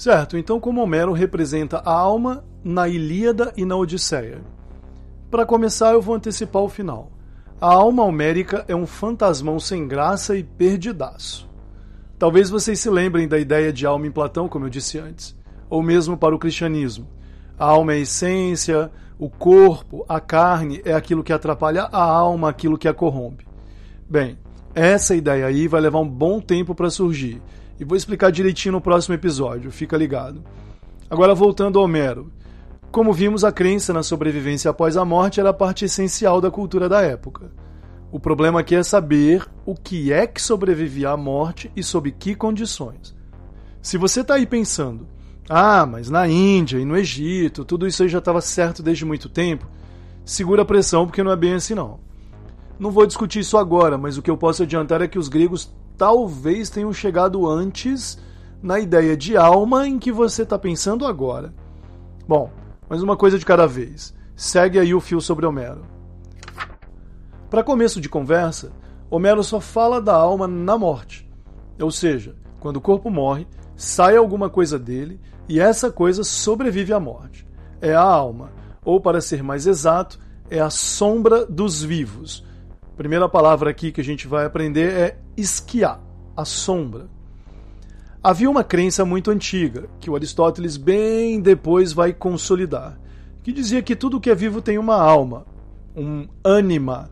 Certo, 0.00 0.38
então 0.38 0.58
como 0.58 0.80
Homero 0.80 1.12
representa 1.12 1.82
a 1.84 1.92
alma 1.92 2.42
na 2.64 2.88
Ilíada 2.88 3.52
e 3.54 3.66
na 3.66 3.76
Odisseia? 3.76 4.40
Para 5.30 5.44
começar, 5.44 5.92
eu 5.92 6.00
vou 6.00 6.14
antecipar 6.14 6.62
o 6.62 6.68
final. 6.70 7.12
a 7.60 7.66
alma 7.66 8.02
homérica 8.04 8.64
é 8.66 8.74
um 8.74 8.86
fantasmão 8.86 9.60
sem 9.60 9.86
graça 9.86 10.34
e 10.34 10.42
perdidaço. 10.42 11.49
Talvez 12.20 12.50
vocês 12.50 12.78
se 12.78 12.90
lembrem 12.90 13.26
da 13.26 13.38
ideia 13.38 13.72
de 13.72 13.86
alma 13.86 14.06
em 14.06 14.10
Platão, 14.10 14.46
como 14.46 14.66
eu 14.66 14.68
disse 14.68 14.98
antes, 14.98 15.34
ou 15.70 15.82
mesmo 15.82 16.18
para 16.18 16.34
o 16.34 16.38
cristianismo. 16.38 17.08
A 17.58 17.64
alma 17.64 17.94
é 17.94 17.96
a 17.96 18.00
essência, 18.00 18.90
o 19.18 19.30
corpo, 19.30 20.04
a 20.06 20.20
carne 20.20 20.82
é 20.84 20.92
aquilo 20.92 21.24
que 21.24 21.32
atrapalha 21.32 21.84
a 21.84 22.02
alma, 22.02 22.50
aquilo 22.50 22.76
que 22.76 22.86
a 22.86 22.92
corrompe. 22.92 23.48
Bem, 24.06 24.38
essa 24.74 25.16
ideia 25.16 25.46
aí 25.46 25.66
vai 25.66 25.80
levar 25.80 26.00
um 26.00 26.06
bom 26.06 26.42
tempo 26.42 26.74
para 26.74 26.90
surgir, 26.90 27.40
e 27.80 27.86
vou 27.86 27.96
explicar 27.96 28.30
direitinho 28.30 28.72
no 28.72 28.82
próximo 28.82 29.14
episódio, 29.14 29.70
fica 29.70 29.96
ligado. 29.96 30.44
Agora 31.08 31.34
voltando 31.34 31.78
ao 31.78 31.86
Homero. 31.86 32.30
Como 32.92 33.14
vimos, 33.14 33.44
a 33.44 33.50
crença 33.50 33.94
na 33.94 34.02
sobrevivência 34.02 34.70
após 34.70 34.94
a 34.94 35.06
morte 35.06 35.40
era 35.40 35.54
parte 35.54 35.86
essencial 35.86 36.38
da 36.38 36.50
cultura 36.50 36.86
da 36.86 37.00
época. 37.00 37.50
O 38.12 38.18
problema 38.18 38.60
aqui 38.60 38.74
é 38.74 38.82
saber 38.82 39.46
o 39.64 39.74
que 39.74 40.12
é 40.12 40.26
que 40.26 40.42
sobrevivia 40.42 41.10
à 41.10 41.16
morte 41.16 41.70
e 41.76 41.82
sob 41.82 42.10
que 42.10 42.34
condições. 42.34 43.14
Se 43.80 43.96
você 43.96 44.22
está 44.22 44.34
aí 44.34 44.46
pensando, 44.46 45.06
ah, 45.48 45.86
mas 45.86 46.10
na 46.10 46.26
Índia 46.26 46.78
e 46.78 46.84
no 46.84 46.96
Egito, 46.96 47.64
tudo 47.64 47.86
isso 47.86 48.02
aí 48.02 48.08
já 48.08 48.18
estava 48.18 48.40
certo 48.40 48.82
desde 48.82 49.04
muito 49.04 49.28
tempo, 49.28 49.66
segura 50.24 50.62
a 50.62 50.64
pressão 50.64 51.06
porque 51.06 51.22
não 51.22 51.30
é 51.30 51.36
bem 51.36 51.54
assim 51.54 51.74
não. 51.74 52.00
Não 52.80 52.90
vou 52.90 53.06
discutir 53.06 53.40
isso 53.40 53.56
agora, 53.56 53.96
mas 53.96 54.18
o 54.18 54.22
que 54.22 54.30
eu 54.30 54.36
posso 54.36 54.64
adiantar 54.64 55.00
é 55.02 55.08
que 55.08 55.18
os 55.18 55.28
gregos 55.28 55.72
talvez 55.96 56.68
tenham 56.68 56.92
chegado 56.92 57.46
antes 57.48 58.18
na 58.62 58.80
ideia 58.80 59.16
de 59.16 59.36
alma 59.36 59.86
em 59.86 59.98
que 59.98 60.10
você 60.10 60.42
está 60.42 60.58
pensando 60.58 61.06
agora. 61.06 61.54
Bom, 62.26 62.50
mas 62.88 63.02
uma 63.02 63.16
coisa 63.16 63.38
de 63.38 63.46
cada 63.46 63.66
vez. 63.66 64.14
Segue 64.34 64.78
aí 64.78 64.94
o 64.94 65.00
fio 65.00 65.20
sobre 65.20 65.46
Homero. 65.46 65.99
Para 67.50 67.64
começo 67.64 68.00
de 68.00 68.08
conversa, 68.08 68.70
Homero 69.10 69.42
só 69.42 69.60
fala 69.60 70.00
da 70.00 70.14
alma 70.14 70.46
na 70.46 70.78
morte. 70.78 71.28
Ou 71.80 71.90
seja, 71.90 72.36
quando 72.60 72.76
o 72.76 72.80
corpo 72.80 73.10
morre, 73.10 73.44
sai 73.74 74.16
alguma 74.16 74.48
coisa 74.48 74.78
dele 74.78 75.20
e 75.48 75.58
essa 75.58 75.90
coisa 75.90 76.22
sobrevive 76.22 76.92
à 76.92 77.00
morte. 77.00 77.44
É 77.80 77.92
a 77.92 78.02
alma, 78.02 78.52
ou 78.84 79.00
para 79.00 79.20
ser 79.20 79.42
mais 79.42 79.66
exato, 79.66 80.16
é 80.48 80.60
a 80.60 80.70
sombra 80.70 81.44
dos 81.44 81.82
vivos. 81.82 82.46
A 82.92 82.96
primeira 82.96 83.28
palavra 83.28 83.70
aqui 83.70 83.90
que 83.90 84.00
a 84.00 84.04
gente 84.04 84.28
vai 84.28 84.44
aprender 84.46 84.92
é 84.92 85.18
esquiar, 85.36 86.00
a 86.36 86.44
sombra. 86.44 87.08
Havia 88.22 88.48
uma 88.48 88.62
crença 88.62 89.04
muito 89.04 89.28
antiga, 89.28 89.88
que 89.98 90.08
o 90.08 90.14
Aristóteles 90.14 90.76
bem 90.76 91.40
depois 91.40 91.92
vai 91.92 92.12
consolidar, 92.12 92.96
que 93.42 93.50
dizia 93.50 93.82
que 93.82 93.96
tudo 93.96 94.20
que 94.20 94.30
é 94.30 94.34
vivo 94.36 94.62
tem 94.62 94.78
uma 94.78 94.96
alma, 94.96 95.44
um 95.96 96.28
ânima. 96.44 97.10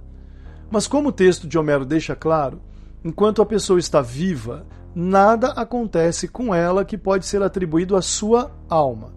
Mas 0.70 0.86
como 0.86 1.08
o 1.08 1.12
texto 1.12 1.46
de 1.46 1.58
Homero 1.58 1.84
deixa 1.84 2.14
claro, 2.14 2.60
enquanto 3.04 3.40
a 3.40 3.46
pessoa 3.46 3.78
está 3.78 4.02
viva, 4.02 4.66
nada 4.94 5.48
acontece 5.52 6.28
com 6.28 6.54
ela 6.54 6.84
que 6.84 6.98
pode 6.98 7.24
ser 7.24 7.42
atribuído 7.42 7.96
à 7.96 8.02
sua 8.02 8.50
alma. 8.68 9.12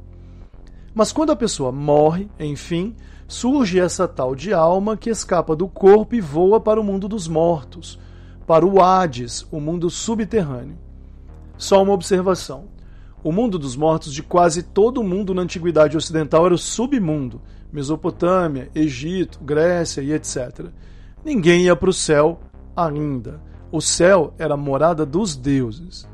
Mas 0.93 1.12
quando 1.12 1.31
a 1.31 1.36
pessoa 1.36 1.72
morre, 1.72 2.29
enfim, 2.39 2.96
surge 3.27 3.79
essa 3.79 4.08
tal 4.08 4.36
de 4.36 4.53
alma 4.53 4.98
que 4.98 5.10
escapa 5.10 5.55
do 5.55 5.67
corpo 5.67 6.15
e 6.15 6.22
voa 6.22 6.60
para 6.60 6.79
o 6.79 6.84
mundo 6.84 7.08
dos 7.08 7.27
mortos, 7.27 7.98
para 8.46 8.65
o 8.65 8.81
Hades, 8.81 9.46
o 9.51 9.60
mundo 9.60 9.89
subterrâneo. 9.89 10.77
Só 11.58 11.81
uma 11.81 11.93
observação. 11.93 12.65
O 13.24 13.31
mundo 13.31 13.60
dos 13.60 13.75
mortos 13.75 14.13
de 14.13 14.24
quase 14.24 14.63
todo 14.63 15.03
mundo 15.03 15.34
na 15.34 15.43
antiguidade 15.43 15.96
ocidental 15.96 16.46
era 16.46 16.55
o 16.55 16.58
submundo, 16.58 17.41
Mesopotâmia, 17.72 18.70
Egito, 18.75 19.39
Grécia 19.43 20.01
e 20.01 20.12
etc. 20.12 20.72
Ninguém 21.23 21.63
ia 21.63 21.75
para 21.75 21.89
o 21.89 21.93
céu 21.93 22.39
ainda. 22.75 23.41
O 23.71 23.79
céu 23.79 24.33
era 24.37 24.55
a 24.55 24.57
morada 24.57 25.05
dos 25.05 25.35
deuses. 25.35 26.07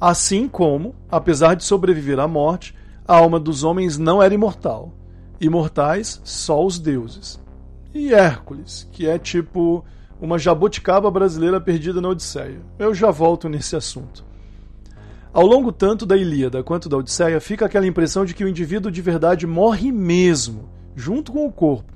Assim 0.00 0.48
como, 0.48 0.94
apesar 1.10 1.54
de 1.54 1.64
sobreviver 1.64 2.18
à 2.18 2.28
morte, 2.28 2.74
a 3.06 3.16
alma 3.16 3.40
dos 3.40 3.64
homens 3.64 3.98
não 3.98 4.22
era 4.22 4.34
imortal. 4.34 4.92
Imortais 5.40 6.20
só 6.24 6.64
os 6.64 6.78
deuses. 6.78 7.40
E 7.92 8.14
Hércules, 8.14 8.88
que 8.92 9.06
é 9.06 9.18
tipo 9.18 9.84
uma 10.20 10.38
jabuticaba 10.38 11.10
brasileira 11.10 11.60
perdida 11.60 12.00
na 12.00 12.08
Odisseia. 12.08 12.60
Eu 12.78 12.94
já 12.94 13.10
volto 13.10 13.48
nesse 13.48 13.76
assunto. 13.76 14.24
Ao 15.32 15.44
longo 15.44 15.72
tanto 15.72 16.06
da 16.06 16.16
Ilíada 16.16 16.62
quanto 16.62 16.88
da 16.88 16.96
Odisseia, 16.96 17.40
fica 17.40 17.66
aquela 17.66 17.86
impressão 17.86 18.24
de 18.24 18.32
que 18.32 18.44
o 18.44 18.48
indivíduo 18.48 18.90
de 18.90 19.02
verdade 19.02 19.46
morre 19.46 19.90
mesmo, 19.90 20.68
junto 20.94 21.32
com 21.32 21.44
o 21.44 21.52
corpo, 21.52 21.92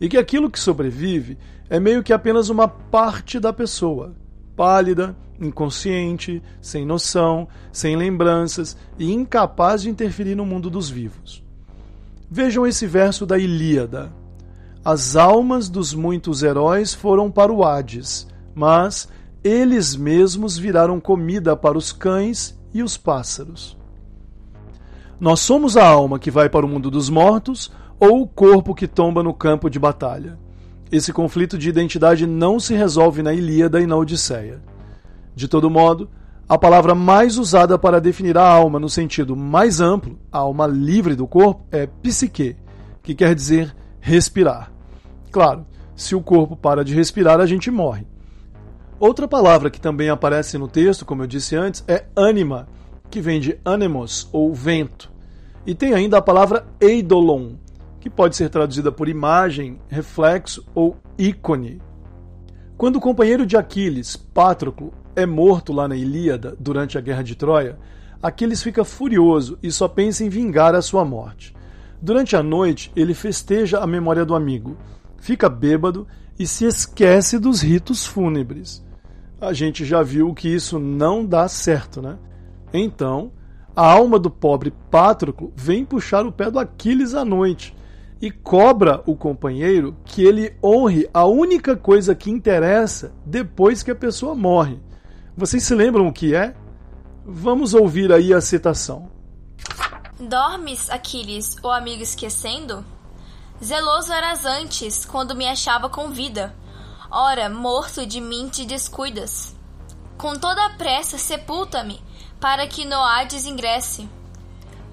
e 0.00 0.08
que 0.08 0.18
aquilo 0.18 0.50
que 0.50 0.60
sobrevive 0.60 1.38
é 1.72 1.80
meio 1.80 2.02
que 2.02 2.12
apenas 2.12 2.50
uma 2.50 2.68
parte 2.68 3.40
da 3.40 3.50
pessoa, 3.50 4.12
pálida, 4.54 5.16
inconsciente, 5.40 6.42
sem 6.60 6.84
noção, 6.84 7.48
sem 7.72 7.96
lembranças 7.96 8.76
e 8.98 9.10
incapaz 9.10 9.80
de 9.80 9.88
interferir 9.88 10.34
no 10.34 10.44
mundo 10.44 10.68
dos 10.68 10.90
vivos. 10.90 11.42
Vejam 12.30 12.66
esse 12.66 12.86
verso 12.86 13.24
da 13.24 13.38
Ilíada. 13.38 14.12
As 14.84 15.16
almas 15.16 15.70
dos 15.70 15.94
muitos 15.94 16.42
heróis 16.42 16.92
foram 16.92 17.30
para 17.30 17.50
o 17.50 17.64
Hades, 17.64 18.28
mas 18.54 19.08
eles 19.42 19.96
mesmos 19.96 20.58
viraram 20.58 21.00
comida 21.00 21.56
para 21.56 21.78
os 21.78 21.90
cães 21.90 22.54
e 22.74 22.82
os 22.82 22.98
pássaros. 22.98 23.78
Nós 25.18 25.40
somos 25.40 25.78
a 25.78 25.88
alma 25.88 26.18
que 26.18 26.30
vai 26.30 26.50
para 26.50 26.66
o 26.66 26.68
mundo 26.68 26.90
dos 26.90 27.08
mortos 27.08 27.72
ou 27.98 28.20
o 28.20 28.28
corpo 28.28 28.74
que 28.74 28.86
tomba 28.86 29.22
no 29.22 29.32
campo 29.32 29.70
de 29.70 29.78
batalha. 29.78 30.38
Esse 30.92 31.10
conflito 31.10 31.56
de 31.56 31.70
identidade 31.70 32.26
não 32.26 32.60
se 32.60 32.74
resolve 32.74 33.22
na 33.22 33.32
Ilíada 33.32 33.80
e 33.80 33.86
na 33.86 33.96
Odisseia. 33.96 34.60
De 35.34 35.48
todo 35.48 35.70
modo, 35.70 36.10
a 36.46 36.58
palavra 36.58 36.94
mais 36.94 37.38
usada 37.38 37.78
para 37.78 37.98
definir 37.98 38.36
a 38.36 38.46
alma 38.46 38.78
no 38.78 38.90
sentido 38.90 39.34
mais 39.34 39.80
amplo, 39.80 40.18
a 40.30 40.36
alma 40.36 40.66
livre 40.66 41.14
do 41.14 41.26
corpo, 41.26 41.64
é 41.72 41.86
psique, 41.86 42.56
que 43.02 43.14
quer 43.14 43.34
dizer 43.34 43.74
respirar. 44.00 44.70
Claro, 45.30 45.64
se 45.96 46.14
o 46.14 46.20
corpo 46.20 46.54
para 46.56 46.84
de 46.84 46.94
respirar, 46.94 47.40
a 47.40 47.46
gente 47.46 47.70
morre. 47.70 48.06
Outra 49.00 49.26
palavra 49.26 49.70
que 49.70 49.80
também 49.80 50.10
aparece 50.10 50.58
no 50.58 50.68
texto, 50.68 51.06
como 51.06 51.22
eu 51.22 51.26
disse 51.26 51.56
antes, 51.56 51.82
é 51.88 52.04
anima, 52.14 52.68
que 53.08 53.18
vem 53.18 53.40
de 53.40 53.58
animos, 53.64 54.28
ou 54.30 54.52
vento. 54.52 55.10
E 55.64 55.74
tem 55.74 55.94
ainda 55.94 56.18
a 56.18 56.22
palavra 56.22 56.66
eidolon, 56.78 57.52
que 58.02 58.10
pode 58.10 58.36
ser 58.36 58.50
traduzida 58.50 58.92
por 58.92 59.08
imagem, 59.08 59.78
reflexo 59.88 60.62
ou 60.74 60.98
ícone. 61.16 61.80
Quando 62.76 62.96
o 62.96 63.00
companheiro 63.00 63.46
de 63.46 63.56
Aquiles, 63.56 64.16
Patroclo, 64.16 64.92
é 65.16 65.24
morto 65.24 65.72
lá 65.72 65.88
na 65.88 65.96
Ilíada 65.96 66.54
durante 66.58 66.98
a 66.98 67.00
guerra 67.00 67.22
de 67.22 67.34
Troia, 67.34 67.78
Aquiles 68.22 68.62
fica 68.62 68.84
furioso 68.84 69.58
e 69.62 69.70
só 69.70 69.88
pensa 69.88 70.24
em 70.24 70.28
vingar 70.28 70.74
a 70.74 70.82
sua 70.82 71.04
morte. 71.04 71.54
Durante 72.00 72.36
a 72.36 72.42
noite, 72.42 72.92
ele 72.94 73.14
festeja 73.14 73.78
a 73.78 73.86
memória 73.86 74.24
do 74.24 74.34
amigo, 74.34 74.76
fica 75.18 75.48
bêbado 75.48 76.06
e 76.38 76.46
se 76.46 76.66
esquece 76.66 77.38
dos 77.38 77.62
ritos 77.62 78.04
fúnebres 78.04 78.84
a 79.42 79.52
gente 79.52 79.84
já 79.84 80.04
viu 80.04 80.32
que 80.32 80.48
isso 80.48 80.78
não 80.78 81.26
dá 81.26 81.48
certo, 81.48 82.00
né? 82.00 82.16
Então, 82.72 83.32
a 83.74 83.84
alma 83.84 84.16
do 84.16 84.30
pobre 84.30 84.72
Pátroclo 84.88 85.52
vem 85.56 85.84
puxar 85.84 86.24
o 86.24 86.30
pé 86.30 86.48
do 86.48 86.60
Aquiles 86.60 87.12
à 87.12 87.24
noite 87.24 87.74
e 88.22 88.30
cobra 88.30 89.02
o 89.04 89.14
companheiro 89.14 89.94
que 90.04 90.24
ele 90.24 90.56
honre 90.62 91.06
a 91.12 91.26
única 91.26 91.76
coisa 91.76 92.14
que 92.14 92.30
interessa 92.30 93.12
depois 93.26 93.82
que 93.82 93.90
a 93.90 93.94
pessoa 93.94 94.34
morre. 94.34 94.80
Vocês 95.36 95.64
se 95.64 95.74
lembram 95.74 96.06
o 96.06 96.12
que 96.12 96.34
é? 96.34 96.54
Vamos 97.26 97.74
ouvir 97.74 98.10
aí 98.12 98.32
a 98.32 98.40
citação. 98.40 99.10
Dormes, 100.18 100.88
Aquiles, 100.88 101.56
o 101.62 101.68
amigo 101.68 102.02
esquecendo? 102.02 102.84
Zeloso 103.62 104.12
eras 104.12 104.46
antes, 104.46 105.04
quando 105.04 105.34
me 105.34 105.46
achava 105.46 105.90
com 105.90 106.08
vida 106.10 106.54
Ora, 107.14 107.50
morto 107.50 108.06
de 108.06 108.22
mim 108.22 108.48
te 108.48 108.64
descuidas. 108.64 109.54
Com 110.16 110.34
toda 110.34 110.64
a 110.64 110.70
pressa 110.70 111.18
sepulta-me, 111.18 112.02
para 112.40 112.66
que 112.66 112.86
no 112.86 112.96
Hades 112.96 113.44
ingresse. 113.44 114.08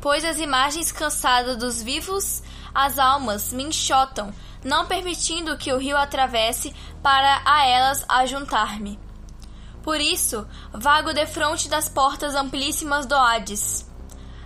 Pois 0.01 0.25
as 0.25 0.37
imagens 0.37 0.91
cansadas 0.91 1.55
dos 1.55 1.81
vivos, 1.81 2.43
as 2.73 2.99
almas 2.99 3.53
me 3.53 3.63
enxotam, 3.63 4.33
não 4.63 4.85
permitindo 4.85 5.57
que 5.57 5.71
o 5.71 5.77
rio 5.77 5.97
atravesse 5.97 6.73
para 7.01 7.41
a 7.45 7.65
elas 7.65 8.03
ajuntar-me. 8.07 8.99
Por 9.81 9.99
isso, 9.99 10.45
vago 10.73 11.13
defronte 11.13 11.69
das 11.69 11.87
portas 11.87 12.35
amplíssimas 12.35 13.05
do 13.05 13.15
Hades. 13.15 13.89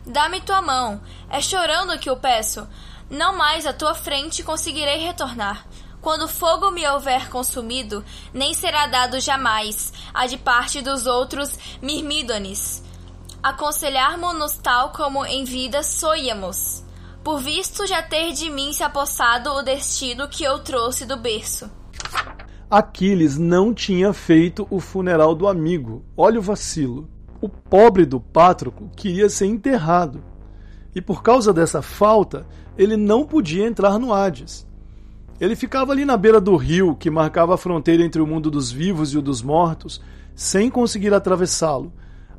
Dá-me 0.05 0.41
tua 0.41 0.61
mão, 0.61 1.01
é 1.29 1.41
chorando 1.41 1.97
que 1.97 2.09
eu 2.09 2.17
peço. 2.17 2.67
Não 3.09 3.35
mais 3.37 3.65
à 3.65 3.73
tua 3.73 3.95
frente 3.95 4.43
conseguirei 4.43 4.97
retornar. 4.97 5.65
Quando 6.01 6.23
o 6.23 6.27
fogo 6.27 6.69
me 6.69 6.85
houver 6.85 7.29
consumido, 7.29 8.03
nem 8.33 8.53
será 8.53 8.87
dado 8.87 9.21
jamais 9.21 9.93
a 10.13 10.27
de 10.27 10.37
parte 10.37 10.81
dos 10.81 11.05
outros 11.05 11.57
mirmídones. 11.81 12.83
Aconselhar-mo-nos 13.41 14.57
tal 14.57 14.91
como 14.91 15.25
em 15.25 15.45
vida 15.45 15.81
sonhamos, 15.81 16.82
por 17.23 17.39
visto 17.39 17.87
já 17.87 18.01
ter 18.01 18.33
de 18.33 18.49
mim 18.49 18.73
se 18.73 18.83
apossado 18.83 19.49
o 19.51 19.63
destino 19.63 20.27
que 20.27 20.43
eu 20.43 20.59
trouxe 20.59 21.05
do 21.05 21.17
berço. 21.17 21.69
Aquiles 22.69 23.37
não 23.37 23.73
tinha 23.73 24.11
feito 24.11 24.67
o 24.69 24.79
funeral 24.79 25.33
do 25.33 25.47
amigo. 25.47 26.03
Olha 26.17 26.39
o 26.39 26.41
vacilo. 26.41 27.07
O 27.39 27.47
pobre 27.47 28.05
do 28.05 28.19
Pátroclo 28.19 28.89
queria 28.95 29.29
ser 29.29 29.45
enterrado. 29.45 30.23
E 30.95 31.01
por 31.01 31.23
causa 31.23 31.53
dessa 31.53 31.81
falta, 31.81 32.45
ele 32.77 32.97
não 32.97 33.25
podia 33.25 33.65
entrar 33.65 33.97
no 33.97 34.13
Hades. 34.13 34.67
Ele 35.39 35.55
ficava 35.55 35.91
ali 35.91 36.05
na 36.05 36.17
beira 36.17 36.41
do 36.41 36.55
rio 36.55 36.95
que 36.95 37.09
marcava 37.09 37.55
a 37.55 37.57
fronteira 37.57 38.03
entre 38.03 38.21
o 38.21 38.27
mundo 38.27 38.49
dos 38.49 38.71
vivos 38.71 39.13
e 39.13 39.17
o 39.17 39.21
dos 39.21 39.41
mortos, 39.41 40.01
sem 40.35 40.69
conseguir 40.69 41.13
atravessá-lo, 41.13 41.91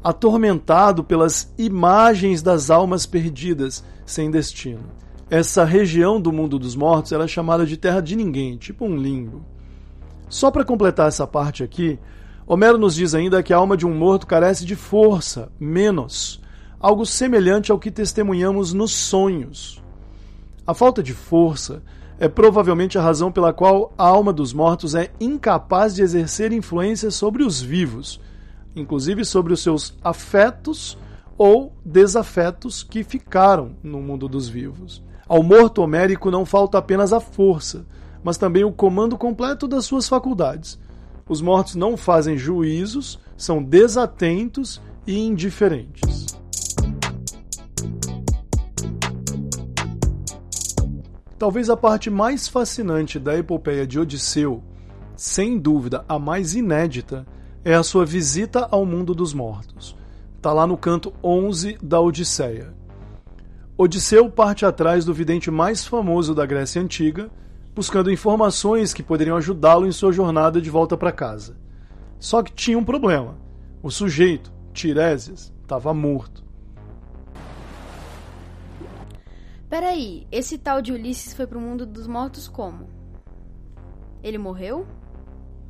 atormentado 0.04 1.02
pelas 1.02 1.52
imagens 1.56 2.42
das 2.42 2.70
almas 2.70 3.06
perdidas, 3.06 3.82
sem 4.04 4.30
destino. 4.30 4.84
Essa 5.30 5.64
região 5.64 6.20
do 6.20 6.30
mundo 6.30 6.58
dos 6.58 6.76
mortos 6.76 7.12
era 7.12 7.26
chamada 7.26 7.64
de 7.64 7.78
terra 7.78 8.00
de 8.00 8.14
ninguém, 8.14 8.58
tipo 8.58 8.84
um 8.84 8.94
limbo. 8.94 9.42
Só 10.28 10.50
para 10.50 10.64
completar 10.64 11.08
essa 11.08 11.26
parte 11.26 11.64
aqui, 11.64 11.98
Homero 12.46 12.76
nos 12.76 12.94
diz 12.94 13.14
ainda 13.14 13.42
que 13.42 13.54
a 13.54 13.56
alma 13.56 13.78
de 13.78 13.86
um 13.86 13.94
morto 13.94 14.26
carece 14.26 14.66
de 14.66 14.76
força, 14.76 15.50
menos, 15.58 16.42
algo 16.78 17.06
semelhante 17.06 17.72
ao 17.72 17.78
que 17.78 17.90
testemunhamos 17.90 18.74
nos 18.74 18.92
sonhos. 18.92 19.82
A 20.66 20.74
falta 20.74 21.02
de 21.02 21.14
força 21.14 21.82
é 22.18 22.28
provavelmente 22.28 22.98
a 22.98 23.02
razão 23.02 23.32
pela 23.32 23.54
qual 23.54 23.94
a 23.96 24.06
alma 24.06 24.34
dos 24.34 24.52
mortos 24.52 24.94
é 24.94 25.10
incapaz 25.18 25.94
de 25.94 26.02
exercer 26.02 26.52
influência 26.52 27.10
sobre 27.10 27.42
os 27.42 27.62
vivos, 27.62 28.20
inclusive 28.74 29.24
sobre 29.24 29.52
os 29.52 29.62
seus 29.62 29.96
afetos 30.02 30.98
ou 31.36 31.72
desafetos 31.84 32.82
que 32.82 33.02
ficaram 33.02 33.76
no 33.82 34.00
mundo 34.00 34.28
dos 34.28 34.48
vivos. 34.48 35.02
Ao 35.26 35.42
morto 35.42 35.82
homérico 35.82 36.30
não 36.30 36.44
falta 36.44 36.78
apenas 36.78 37.12
a 37.12 37.20
força, 37.20 37.86
mas 38.22 38.36
também 38.36 38.64
o 38.64 38.72
comando 38.72 39.16
completo 39.16 39.66
das 39.66 39.84
suas 39.84 40.08
faculdades. 40.08 40.78
Os 41.28 41.40
mortos 41.40 41.74
não 41.74 41.96
fazem 41.96 42.36
juízos, 42.36 43.18
são 43.36 43.62
desatentos 43.62 44.80
e 45.06 45.18
indiferentes. 45.18 46.26
Talvez 51.38 51.68
a 51.68 51.76
parte 51.76 52.10
mais 52.10 52.48
fascinante 52.48 53.18
da 53.18 53.36
epopeia 53.36 53.86
de 53.86 53.98
Odisseu, 53.98 54.62
sem 55.16 55.58
dúvida 55.58 56.04
a 56.08 56.18
mais 56.18 56.54
inédita, 56.54 57.26
é 57.64 57.74
a 57.74 57.82
sua 57.82 58.04
visita 58.04 58.68
ao 58.70 58.84
mundo 58.84 59.14
dos 59.14 59.32
mortos. 59.32 59.96
Está 60.36 60.52
lá 60.52 60.66
no 60.66 60.76
canto 60.76 61.14
11 61.22 61.78
da 61.82 61.98
Odisseia. 61.98 62.74
Odisseu 63.76 64.28
parte 64.30 64.66
atrás 64.66 65.04
do 65.04 65.14
vidente 65.14 65.50
mais 65.50 65.86
famoso 65.86 66.34
da 66.34 66.44
Grécia 66.44 66.82
Antiga, 66.82 67.30
buscando 67.74 68.12
informações 68.12 68.92
que 68.92 69.02
poderiam 69.02 69.36
ajudá-lo 69.36 69.86
em 69.86 69.92
sua 69.92 70.12
jornada 70.12 70.60
de 70.60 70.68
volta 70.68 70.96
para 70.96 71.10
casa. 71.10 71.56
Só 72.20 72.42
que 72.42 72.52
tinha 72.52 72.78
um 72.78 72.84
problema. 72.84 73.36
O 73.82 73.90
sujeito, 73.90 74.52
Tiresias, 74.72 75.52
estava 75.62 75.94
morto. 75.94 76.44
Peraí, 79.68 80.26
esse 80.30 80.58
tal 80.58 80.82
de 80.82 80.92
Ulisses 80.92 81.32
foi 81.32 81.46
pro 81.46 81.60
mundo 81.60 81.84
dos 81.84 82.06
mortos 82.06 82.46
como? 82.46 82.88
Ele 84.22 84.38
morreu? 84.38 84.86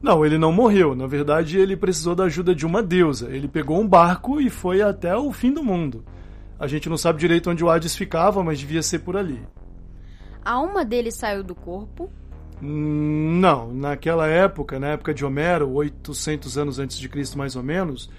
Não, 0.05 0.25
ele 0.25 0.37
não 0.37 0.53
morreu. 0.53 0.95
Na 0.95 1.07
verdade, 1.07 1.59
ele 1.59 1.75
precisou 1.77 2.15
da 2.15 2.25
ajuda 2.25 2.55
de 2.55 2.67
uma 2.67 2.83
deusa. 2.83 3.31
Ele 3.31 3.49
pegou 3.49 3.81
um 3.81 3.89
barco 3.89 4.39
e 4.39 4.51
foi 4.51 4.83
até 4.83 5.17
o 5.17 5.33
fim 5.33 5.51
do 5.51 5.65
mundo. 5.65 6.05
A 6.61 6.67
gente 6.67 6.91
não 6.91 6.99
sabe 6.99 7.19
direito 7.19 7.51
onde 7.51 7.65
o 7.65 7.71
Hades 7.71 7.97
ficava, 7.97 8.45
mas 8.45 8.59
devia 8.59 8.83
ser 8.83 8.99
por 8.99 9.17
ali. 9.17 9.41
A 10.45 10.53
alma 10.53 10.85
dele 10.85 11.11
saiu 11.11 11.43
do 11.43 11.55
corpo? 11.55 12.11
Hum, 12.63 13.39
não, 13.41 13.73
naquela 13.73 14.27
época, 14.27 14.79
na 14.79 14.89
época 14.89 15.15
de 15.15 15.25
Homero, 15.25 15.71
800 15.71 16.59
anos 16.59 16.79
antes 16.79 16.99
de 16.99 17.09
Cristo 17.09 17.39
mais 17.39 17.57
ou 17.57 17.63
menos, 17.63 18.11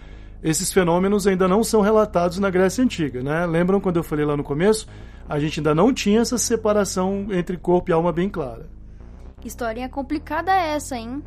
esses 0.43 0.73
fenômenos 0.73 1.27
ainda 1.27 1.47
não 1.47 1.63
são 1.63 1.81
relatados 1.81 2.39
na 2.39 2.49
Grécia 2.49 2.83
Antiga, 2.83 3.21
né? 3.21 3.45
Lembram 3.45 3.79
quando 3.79 3.97
eu 3.97 4.03
falei 4.03 4.25
lá 4.25 4.35
no 4.35 4.43
começo? 4.43 4.87
a 5.27 5.39
gente 5.39 5.59
ainda 5.59 5.73
não 5.73 5.93
tinha 5.93 6.21
essa 6.21 6.37
separação 6.37 7.27
entre 7.31 7.57
corpo 7.57 7.89
e 7.89 7.93
alma 7.93 8.11
bem 8.11 8.29
clara. 8.29 8.69
Historinha 9.43 9.89
complicada 9.89 10.51
essa, 10.51 10.95
hein? 10.95 11.23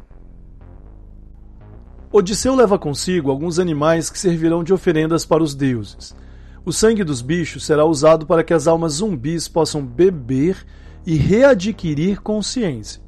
Odisseu 2.11 2.55
leva 2.55 2.79
consigo 2.79 3.31
alguns 3.31 3.59
animais 3.59 4.09
que 4.09 4.19
servirão 4.19 4.65
de 4.65 4.73
oferendas 4.73 5.27
para 5.27 5.43
os 5.43 5.55
deuses. 5.55 6.17
O 6.65 6.73
sangue 6.73 7.05
dos 7.05 7.21
bichos 7.21 7.67
será 7.67 7.85
usado 7.85 8.27
para 8.27 8.43
que 8.43 8.55
as 8.55 8.67
almas 8.67 8.95
zumbis 8.95 9.47
possam 9.47 9.85
beber 9.85 10.65
e 11.05 11.17
readquirir 11.17 12.21
consciência. 12.23 13.03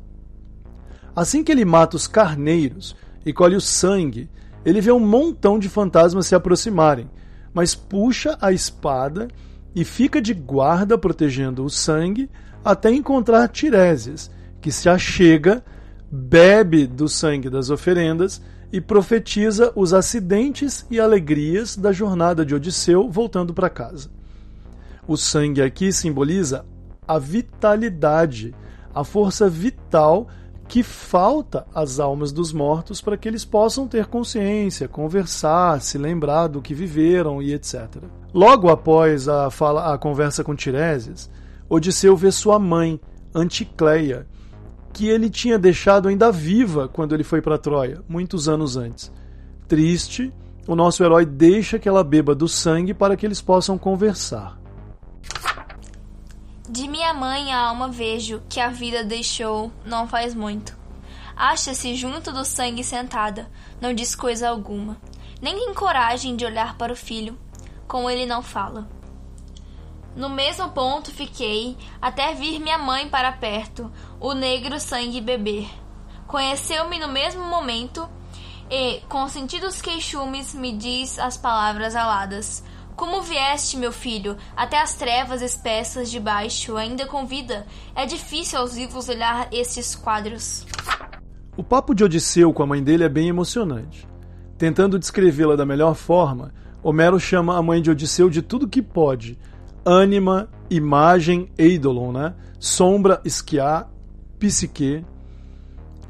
Assim 1.16 1.42
que 1.42 1.50
ele 1.50 1.64
mata 1.64 1.96
os 1.96 2.06
carneiros 2.06 2.94
e 3.24 3.32
colhe 3.32 3.56
o 3.56 3.60
sangue, 3.60 4.28
ele 4.64 4.82
vê 4.82 4.92
um 4.92 5.00
montão 5.00 5.58
de 5.58 5.68
fantasmas 5.68 6.26
se 6.26 6.34
aproximarem, 6.34 7.10
mas 7.54 7.74
puxa 7.74 8.36
a 8.40 8.52
espada 8.52 9.28
e 9.74 9.82
fica 9.82 10.20
de 10.20 10.34
guarda 10.34 10.98
protegendo 10.98 11.64
o 11.64 11.70
sangue 11.70 12.30
até 12.62 12.90
encontrar 12.90 13.48
Tiresias, 13.48 14.30
que 14.60 14.70
se 14.70 14.90
achega, 14.90 15.64
bebe 16.10 16.86
do 16.86 17.08
sangue 17.08 17.48
das 17.48 17.70
oferendas 17.70 18.42
e 18.72 18.80
profetiza 18.80 19.72
os 19.74 19.92
acidentes 19.92 20.86
e 20.90 21.00
alegrias 21.00 21.76
da 21.76 21.92
jornada 21.92 22.44
de 22.44 22.54
Odisseu 22.54 23.10
voltando 23.10 23.52
para 23.52 23.70
casa. 23.70 24.10
O 25.06 25.16
sangue 25.16 25.60
aqui 25.60 25.92
simboliza 25.92 26.64
a 27.06 27.18
vitalidade, 27.18 28.54
a 28.94 29.02
força 29.02 29.48
vital 29.48 30.28
que 30.68 30.84
falta 30.84 31.66
às 31.74 31.98
almas 31.98 32.30
dos 32.30 32.52
mortos 32.52 33.00
para 33.00 33.16
que 33.16 33.26
eles 33.26 33.44
possam 33.44 33.88
ter 33.88 34.06
consciência, 34.06 34.86
conversar, 34.86 35.80
se 35.80 35.98
lembrar 35.98 36.46
do 36.46 36.62
que 36.62 36.72
viveram 36.72 37.42
e 37.42 37.52
etc. 37.52 37.88
Logo 38.32 38.68
após 38.68 39.28
a, 39.28 39.50
fala, 39.50 39.92
a 39.92 39.98
conversa 39.98 40.44
com 40.44 40.54
Tiresias, 40.54 41.28
Odisseu 41.68 42.16
vê 42.16 42.30
sua 42.30 42.60
mãe, 42.60 43.00
Anticleia, 43.34 44.28
que 44.92 45.08
ele 45.08 45.30
tinha 45.30 45.58
deixado 45.58 46.08
ainda 46.08 46.32
viva 46.32 46.88
quando 46.88 47.14
ele 47.14 47.24
foi 47.24 47.40
para 47.40 47.58
Troia, 47.58 48.02
muitos 48.08 48.48
anos 48.48 48.76
antes. 48.76 49.12
Triste, 49.68 50.32
o 50.66 50.74
nosso 50.74 51.02
herói 51.02 51.24
deixa 51.24 51.78
que 51.78 51.88
ela 51.88 52.04
beba 52.04 52.34
do 52.34 52.48
sangue 52.48 52.92
para 52.92 53.16
que 53.16 53.24
eles 53.24 53.40
possam 53.40 53.78
conversar. 53.78 54.58
De 56.68 56.86
minha 56.86 57.12
mãe 57.12 57.52
a 57.52 57.68
alma 57.68 57.88
vejo 57.88 58.42
que 58.48 58.60
a 58.60 58.68
vida 58.68 59.02
deixou 59.02 59.72
não 59.84 60.06
faz 60.06 60.34
muito. 60.34 60.78
Acha-se 61.36 61.94
junto 61.94 62.32
do 62.32 62.44
sangue 62.44 62.84
sentada, 62.84 63.50
não 63.80 63.94
diz 63.94 64.14
coisa 64.14 64.48
alguma, 64.48 64.96
nem 65.40 65.56
tem 65.56 65.74
coragem 65.74 66.36
de 66.36 66.44
olhar 66.44 66.76
para 66.76 66.92
o 66.92 66.96
filho, 66.96 67.36
como 67.88 68.10
ele 68.10 68.26
não 68.26 68.42
fala. 68.42 68.88
No 70.16 70.28
mesmo 70.28 70.68
ponto 70.70 71.12
fiquei, 71.12 71.76
até 72.02 72.34
vir 72.34 72.58
minha 72.58 72.78
mãe 72.78 73.08
para 73.08 73.30
perto, 73.32 73.90
o 74.18 74.32
negro 74.32 74.80
sangue 74.80 75.20
beber. 75.20 75.68
Conheceu-me 76.26 76.98
no 76.98 77.08
mesmo 77.08 77.44
momento 77.44 78.08
e, 78.70 79.00
com 79.08 79.28
sentidos 79.28 79.80
queixumes, 79.80 80.54
me 80.54 80.72
diz 80.72 81.18
as 81.18 81.36
palavras 81.36 81.94
aladas. 81.94 82.62
Como 82.96 83.22
vieste, 83.22 83.76
meu 83.76 83.92
filho, 83.92 84.36
até 84.56 84.80
as 84.80 84.94
trevas 84.94 85.42
espessas 85.42 86.10
de 86.10 86.20
baixo, 86.20 86.76
ainda 86.76 87.06
com 87.06 87.24
vida? 87.24 87.66
É 87.94 88.04
difícil 88.04 88.58
aos 88.58 88.74
vivos 88.74 89.08
olhar 89.08 89.48
estes 89.52 89.94
quadros. 89.94 90.66
O 91.56 91.62
papo 91.64 91.94
de 91.94 92.04
Odisseu 92.04 92.52
com 92.52 92.62
a 92.62 92.66
mãe 92.66 92.82
dele 92.82 93.04
é 93.04 93.08
bem 93.08 93.28
emocionante. 93.28 94.06
Tentando 94.58 94.98
descrevê-la 94.98 95.56
da 95.56 95.64
melhor 95.64 95.94
forma, 95.94 96.52
Homero 96.82 97.18
chama 97.18 97.56
a 97.56 97.62
mãe 97.62 97.82
de 97.82 97.90
Odisseu 97.90 98.30
de 98.30 98.40
tudo 98.40 98.68
que 98.68 98.82
pode: 98.82 99.38
ânima, 99.84 100.48
imagem, 100.68 101.50
eidolon, 101.58 102.12
né? 102.12 102.34
sombra, 102.60 103.20
esquiar, 103.24 103.90
psique. 104.38 105.04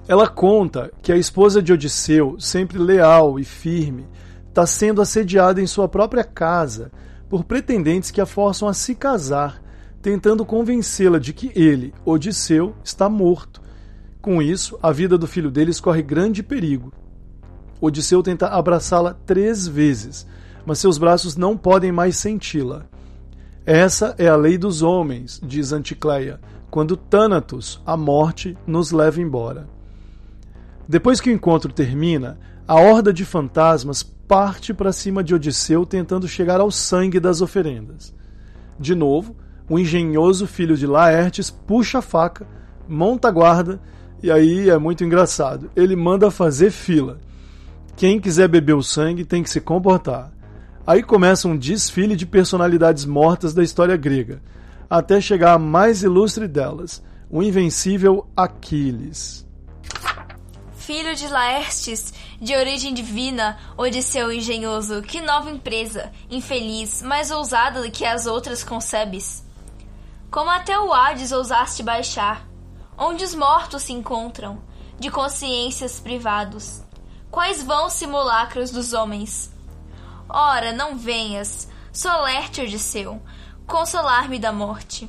Ela 0.09 0.27
conta 0.27 0.91
que 1.01 1.13
a 1.13 1.17
esposa 1.17 1.63
de 1.63 1.73
Odisseu, 1.73 2.39
sempre 2.41 2.77
leal 2.77 3.39
e 3.39 3.45
firme, 3.45 4.07
está 4.49 4.67
sendo 4.67 5.01
assediada 5.01 5.63
em 5.63 5.67
sua 5.67 5.89
própria 5.89 6.25
casa 6.25 6.91
por 7.29 7.45
pretendentes 7.45 8.11
que 8.11 8.21
a 8.21 8.27
forçam 8.27 8.67
a 8.67 8.75
se 8.75 8.97
casar, 8.97 9.63
tentando 10.03 10.45
convencê-la 10.45 11.21
de 11.21 11.33
que 11.33 11.53
ele, 11.55 11.95
Odisseu, 12.05 12.75
está 12.83 13.09
morto. 13.09 13.63
Com 14.21 14.43
isso, 14.43 14.77
a 14.83 14.91
vida 14.91 15.17
do 15.17 15.29
filho 15.29 15.51
deles 15.51 15.81
corre 15.81 16.03
grande 16.03 16.43
perigo. 16.43 16.93
Odisseu 17.81 18.23
tenta 18.23 18.49
abraçá-la 18.49 19.15
três 19.25 19.69
vezes, 19.69 20.27
mas 20.67 20.81
seus 20.81 20.99
braços 20.99 21.37
não 21.37 21.57
podem 21.57 21.93
mais 21.93 22.17
senti-la. 22.17 22.87
Essa 23.73 24.17
é 24.19 24.27
a 24.27 24.35
lei 24.35 24.59
dos 24.59 24.83
homens, 24.83 25.41
diz 25.41 25.71
Anticleia, 25.73 26.41
quando 26.73 26.97
Thanatos, 26.97 27.81
a 27.87 27.97
morte, 27.97 28.59
nos 28.67 28.91
leva 28.91 29.21
embora. 29.21 29.69
Depois 30.89 31.21
que 31.21 31.31
o 31.31 31.33
encontro 31.33 31.73
termina, 31.73 32.37
a 32.67 32.75
horda 32.75 33.13
de 33.13 33.25
fantasmas 33.25 34.03
parte 34.03 34.75
para 34.75 34.91
cima 34.91 35.23
de 35.23 35.37
Odisseu 35.37 35.87
tentando 35.87 36.27
chegar 36.27 36.61
ao 36.61 36.69
sangue 36.73 37.21
das 37.21 37.41
oferendas. 37.41 38.13
De 38.77 38.93
novo, 38.93 39.37
o 39.69 39.79
engenhoso 39.79 40.49
filho 40.49 40.77
de 40.77 40.85
Laertes 40.85 41.49
puxa 41.49 41.99
a 41.99 42.03
faca, 42.03 42.49
monta 42.89 43.29
a 43.29 43.31
guarda 43.31 43.81
E 44.21 44.33
aí 44.33 44.69
é 44.69 44.79
muito 44.79 45.05
engraçado. 45.05 45.71
Ele 45.77 45.95
manda 45.95 46.29
fazer 46.29 46.73
fila. 46.73 47.21
Quem 47.95 48.19
quiser 48.19 48.49
beber 48.49 48.75
o 48.75 48.83
sangue 48.83 49.25
tem 49.25 49.45
que 49.45 49.51
se 49.51 49.61
comportar. 49.61 50.40
Aí 50.91 51.05
começa 51.05 51.47
um 51.47 51.57
desfile 51.57 52.17
de 52.17 52.27
personalidades 52.27 53.05
mortas 53.05 53.55
da 53.55 53.63
história 53.63 53.97
grega, 53.97 54.43
até 54.91 55.21
chegar 55.21 55.53
à 55.53 55.59
mais 55.59 56.03
ilustre 56.03 56.49
delas, 56.49 57.01
o 57.31 57.45
invencível 57.45 58.29
Aquiles. 58.37 59.47
Filho 60.73 61.15
de 61.15 61.29
Laertes, 61.29 62.13
de 62.41 62.57
origem 62.57 62.93
divina, 62.93 63.57
Odisseu 63.77 64.33
engenhoso, 64.33 65.01
que 65.01 65.21
nova 65.21 65.49
empresa, 65.49 66.11
infeliz, 66.29 67.03
mais 67.03 67.31
ousada 67.31 67.83
do 67.83 67.91
que 67.93 68.05
as 68.05 68.27
outras 68.27 68.65
concebes. 68.65 69.45
Como 70.29 70.51
até 70.51 70.77
o 70.77 70.93
Hades 70.93 71.31
ousaste 71.31 71.85
baixar, 71.85 72.49
onde 72.99 73.23
os 73.23 73.33
mortos 73.33 73.85
se 73.85 73.93
encontram, 73.93 74.59
de 74.99 75.09
consciências 75.09 76.01
privados. 76.01 76.83
Quais 77.31 77.63
vão 77.63 77.89
simulacros 77.89 78.73
dos 78.73 78.93
homens? 78.93 79.53
Ora, 80.33 80.73
não 80.73 80.97
venhas, 80.97 81.69
solerte 81.93 82.63
Odisseu, 82.63 83.21
consolar-me 83.67 84.39
da 84.39 84.53
morte 84.53 85.09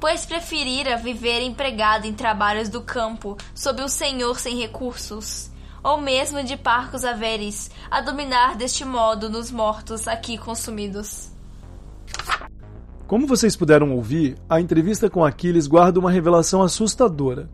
pois 0.00 0.24
preferira 0.24 0.96
viver 0.96 1.42
empregado 1.42 2.06
em 2.06 2.14
trabalhos 2.14 2.70
do 2.70 2.80
campo, 2.80 3.36
sob 3.54 3.82
um 3.82 3.88
senhor 3.88 4.40
sem 4.40 4.58
recursos, 4.58 5.50
ou 5.84 6.00
mesmo 6.00 6.42
de 6.42 6.56
parcos 6.56 7.04
haveres, 7.04 7.70
a 7.90 8.00
dominar 8.00 8.56
deste 8.56 8.82
modo 8.82 9.28
nos 9.28 9.50
mortos 9.50 10.08
aqui 10.08 10.38
consumidos. 10.38 11.30
Como 13.06 13.26
vocês 13.26 13.54
puderam 13.54 13.94
ouvir, 13.94 14.38
a 14.48 14.60
entrevista 14.60 15.10
com 15.10 15.24
Aquiles 15.24 15.66
guarda 15.66 16.00
uma 16.00 16.10
revelação 16.10 16.62
assustadora. 16.62 17.50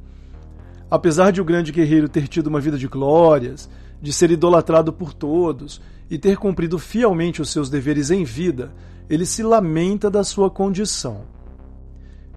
Apesar 0.89 1.33
de 1.33 1.41
o 1.41 1.45
grande 1.45 1.73
guerreiro 1.73 2.09
ter 2.09 2.29
tido 2.29 2.47
uma 2.47 2.61
vida 2.61 2.79
de 2.79 2.87
glórias, 2.87 3.69
de 4.01 4.13
ser 4.13 4.31
idolatrado 4.31 4.93
por 4.93 5.13
todos 5.13 5.81
e 6.11 6.19
ter 6.19 6.37
cumprido 6.37 6.79
fielmente 6.79 7.43
os 7.43 7.51
seus 7.51 7.69
deveres 7.69 8.11
em 8.11 8.25
vida, 8.25 8.73
ele 9.09 9.27
se 9.27 9.43
lamenta 9.43 10.11
da 10.11 10.23
sua 10.25 10.51
condição. 10.51 11.23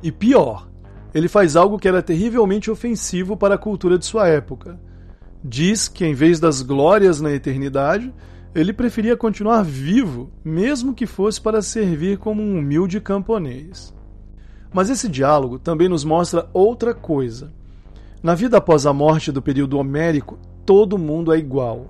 E 0.01 0.11
pior, 0.11 0.67
ele 1.13 1.27
faz 1.27 1.55
algo 1.55 1.77
que 1.77 1.87
era 1.87 2.01
terrivelmente 2.01 2.69
ofensivo 2.69 3.35
para 3.35 3.55
a 3.55 3.57
cultura 3.57 3.97
de 3.97 4.05
sua 4.05 4.27
época. 4.27 4.79
Diz 5.43 5.87
que, 5.87 6.05
em 6.05 6.13
vez 6.13 6.39
das 6.39 6.61
glórias 6.61 7.19
na 7.19 7.31
eternidade, 7.31 8.13
ele 8.53 8.73
preferia 8.73 9.15
continuar 9.15 9.63
vivo, 9.63 10.31
mesmo 10.43 10.93
que 10.93 11.05
fosse 11.05 11.39
para 11.39 11.61
servir 11.61 12.17
como 12.17 12.41
um 12.41 12.57
humilde 12.57 12.99
camponês. 12.99 13.93
Mas 14.73 14.89
esse 14.89 15.07
diálogo 15.07 15.57
também 15.57 15.87
nos 15.87 16.03
mostra 16.03 16.49
outra 16.53 16.93
coisa. 16.93 17.51
Na 18.21 18.35
vida 18.35 18.57
após 18.57 18.85
a 18.85 18.93
morte 18.93 19.31
do 19.31 19.41
período 19.41 19.77
homérico, 19.77 20.37
todo 20.65 20.97
mundo 20.97 21.33
é 21.33 21.37
igual. 21.37 21.87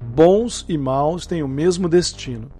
Bons 0.00 0.64
e 0.68 0.78
maus 0.78 1.26
têm 1.26 1.42
o 1.42 1.48
mesmo 1.48 1.88
destino. 1.88 2.50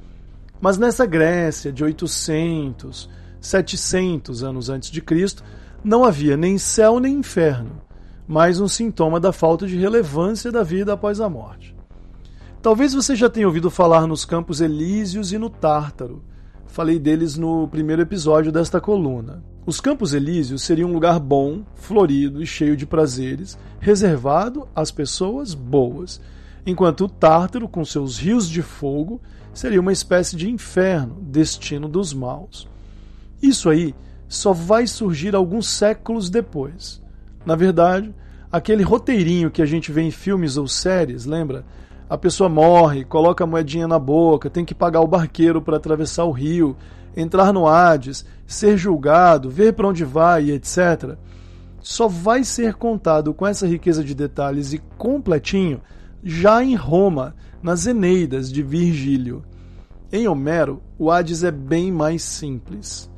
Mas 0.61 0.77
nessa 0.77 1.07
Grécia 1.07 1.73
de 1.73 1.85
800, 1.85 3.09
700 3.41 4.43
anos 4.43 4.69
antes 4.69 4.91
de 4.91 5.01
Cristo, 5.01 5.45
não 5.83 6.05
havia 6.05 6.37
nem 6.37 6.59
céu 6.59 6.99
nem 6.99 7.17
inferno, 7.19 7.81
mais 8.27 8.61
um 8.61 8.67
sintoma 8.67 9.21
da 9.21 9.33
falta 9.33 9.67
de 9.67 9.77
relevância 9.77 10.51
da 10.51 10.63
vida 10.63 10.93
após 10.93 11.21
a 11.21 11.29
morte. 11.29 11.75
Talvez 12.61 12.93
você 12.93 13.15
já 13.15 13.31
tenha 13.31 13.47
ouvido 13.47 13.71
falar 13.71 14.07
nos 14.07 14.25
Campos 14.25 14.61
Elíseos 14.61 15.33
e 15.33 15.39
no 15.39 15.49
Tártaro. 15.49 16.23
Falei 16.67 16.99
deles 16.99 17.39
no 17.39 17.69
primeiro 17.69 18.03
episódio 18.03 18.51
desta 18.51 18.81
coluna. 18.81 19.43
Os 19.65 19.81
Campos 19.81 20.13
Elíseos 20.13 20.63
seriam 20.63 20.91
um 20.91 20.93
lugar 20.93 21.21
bom, 21.21 21.63
florido 21.75 22.43
e 22.43 22.47
cheio 22.47 22.77
de 22.77 22.85
prazeres, 22.85 23.57
reservado 23.79 24.67
às 24.75 24.91
pessoas 24.91 25.55
boas, 25.55 26.21
enquanto 26.71 27.05
o 27.05 27.09
Tártaro, 27.09 27.67
com 27.67 27.83
seus 27.83 28.19
rios 28.19 28.49
de 28.49 28.61
fogo, 28.61 29.21
seria 29.55 29.81
uma 29.81 29.93
espécie 29.93 30.37
de 30.37 30.51
inferno, 30.51 31.17
destino 31.23 31.89
dos 31.89 32.13
maus. 32.13 32.69
Isso 33.43 33.71
aí 33.71 33.95
só 34.29 34.53
vai 34.53 34.87
surgir 34.87 35.35
alguns 35.35 35.67
séculos 35.67 36.29
depois. 36.29 37.03
Na 37.47 37.57
verdade, 37.57 38.15
aquele 38.53 38.83
roteirinho 38.83 39.51
que 39.51 39.63
a 39.63 39.67
gente 39.67 39.91
vê 39.91 40.03
em 40.03 40.11
filmes 40.11 40.59
ou 40.59 40.69
séries, 40.69 41.25
lembra? 41.25 41.65
A 42.09 42.19
pessoa 42.19 42.51
morre, 42.51 43.03
coloca 43.03 43.45
a 43.45 43.47
moedinha 43.47 43.89
na 43.89 43.99
boca, 43.99 44.51
tem 44.51 44.65
que 44.65 44.75
pagar 44.75 45.01
o 45.01 45.07
barqueiro 45.07 45.63
para 45.63 45.79
atravessar 45.79 46.25
o 46.25 46.33
rio, 46.33 46.77
entrar 47.17 47.51
no 47.51 47.67
Hades, 47.67 48.27
ser 48.47 48.77
julgado, 48.77 49.49
ver 49.49 49.73
para 49.73 49.89
onde 49.89 50.05
vai 50.05 50.51
etc. 50.51 51.17
Só 51.81 52.09
vai 52.09 52.45
ser 52.45 52.75
contado 52.75 53.33
com 53.33 53.47
essa 53.47 53.67
riqueza 53.67 54.05
de 54.05 54.15
detalhes 54.15 54.75
e 54.75 54.79
completinho 54.99 55.81
já 56.23 56.63
em 56.63 56.75
Roma, 56.75 57.35
nas 57.63 57.87
Eneidas 57.87 58.53
de 58.53 58.63
Virgílio. 58.63 59.45
Em 60.13 60.27
Homero, 60.27 60.83
o 60.99 61.11
Hades 61.11 61.45
é 61.45 61.51
bem 61.51 61.93
mais 61.93 62.23
simples. 62.23 63.11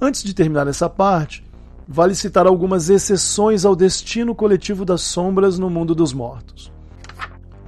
Antes 0.00 0.22
de 0.22 0.32
terminar 0.32 0.66
essa 0.66 0.88
parte, 0.88 1.44
vale 1.86 2.14
citar 2.14 2.46
algumas 2.46 2.88
exceções 2.88 3.64
ao 3.64 3.74
destino 3.74 4.34
coletivo 4.34 4.84
das 4.84 5.02
sombras 5.02 5.58
no 5.58 5.68
mundo 5.68 5.94
dos 5.94 6.12
mortos. 6.12 6.72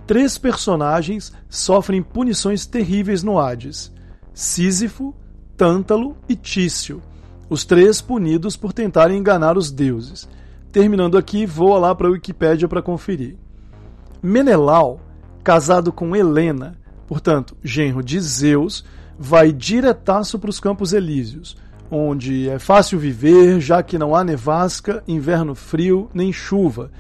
Três 0.07 0.37
personagens 0.37 1.33
sofrem 1.49 2.03
punições 2.03 2.67
terríveis 2.67 3.23
no 3.23 3.39
Hades: 3.39 3.93
Sísifo, 4.33 5.15
Tântalo 5.57 6.17
e 6.29 6.35
Tício, 6.35 7.03
os 7.49 7.65
três 7.65 8.01
punidos 8.01 8.57
por 8.57 8.73
tentarem 8.73 9.19
enganar 9.19 9.57
os 9.57 9.71
deuses. 9.71 10.29
Terminando 10.73 11.19
aqui, 11.19 11.47
voa 11.47 11.79
lá 11.79 11.95
para 11.95 12.09
a 12.09 12.11
Wikipédia 12.11 12.69
para 12.69 12.83
conferir. 12.83 13.37
Menelau, 14.23 15.01
casado 15.43 15.93
com 15.93 16.15
Helena, 16.15 16.77
portanto, 17.07 17.57
genro 17.63 18.03
de 18.03 18.21
Zeus, 18.21 18.85
vai 19.19 19.53
diretaço 19.53 20.39
para 20.39 20.51
os 20.51 20.61
Campos 20.61 20.93
Elíseos 20.93 21.57
onde 21.91 22.49
é 22.49 22.59
fácil 22.59 22.99
viver, 22.99 23.61
já 23.61 23.83
que 23.83 23.99
não 23.99 24.15
há 24.15 24.23
nevasca, 24.23 25.03
inverno 25.09 25.55
frio, 25.55 26.09
nem 26.15 26.33
chuva. 26.33 26.91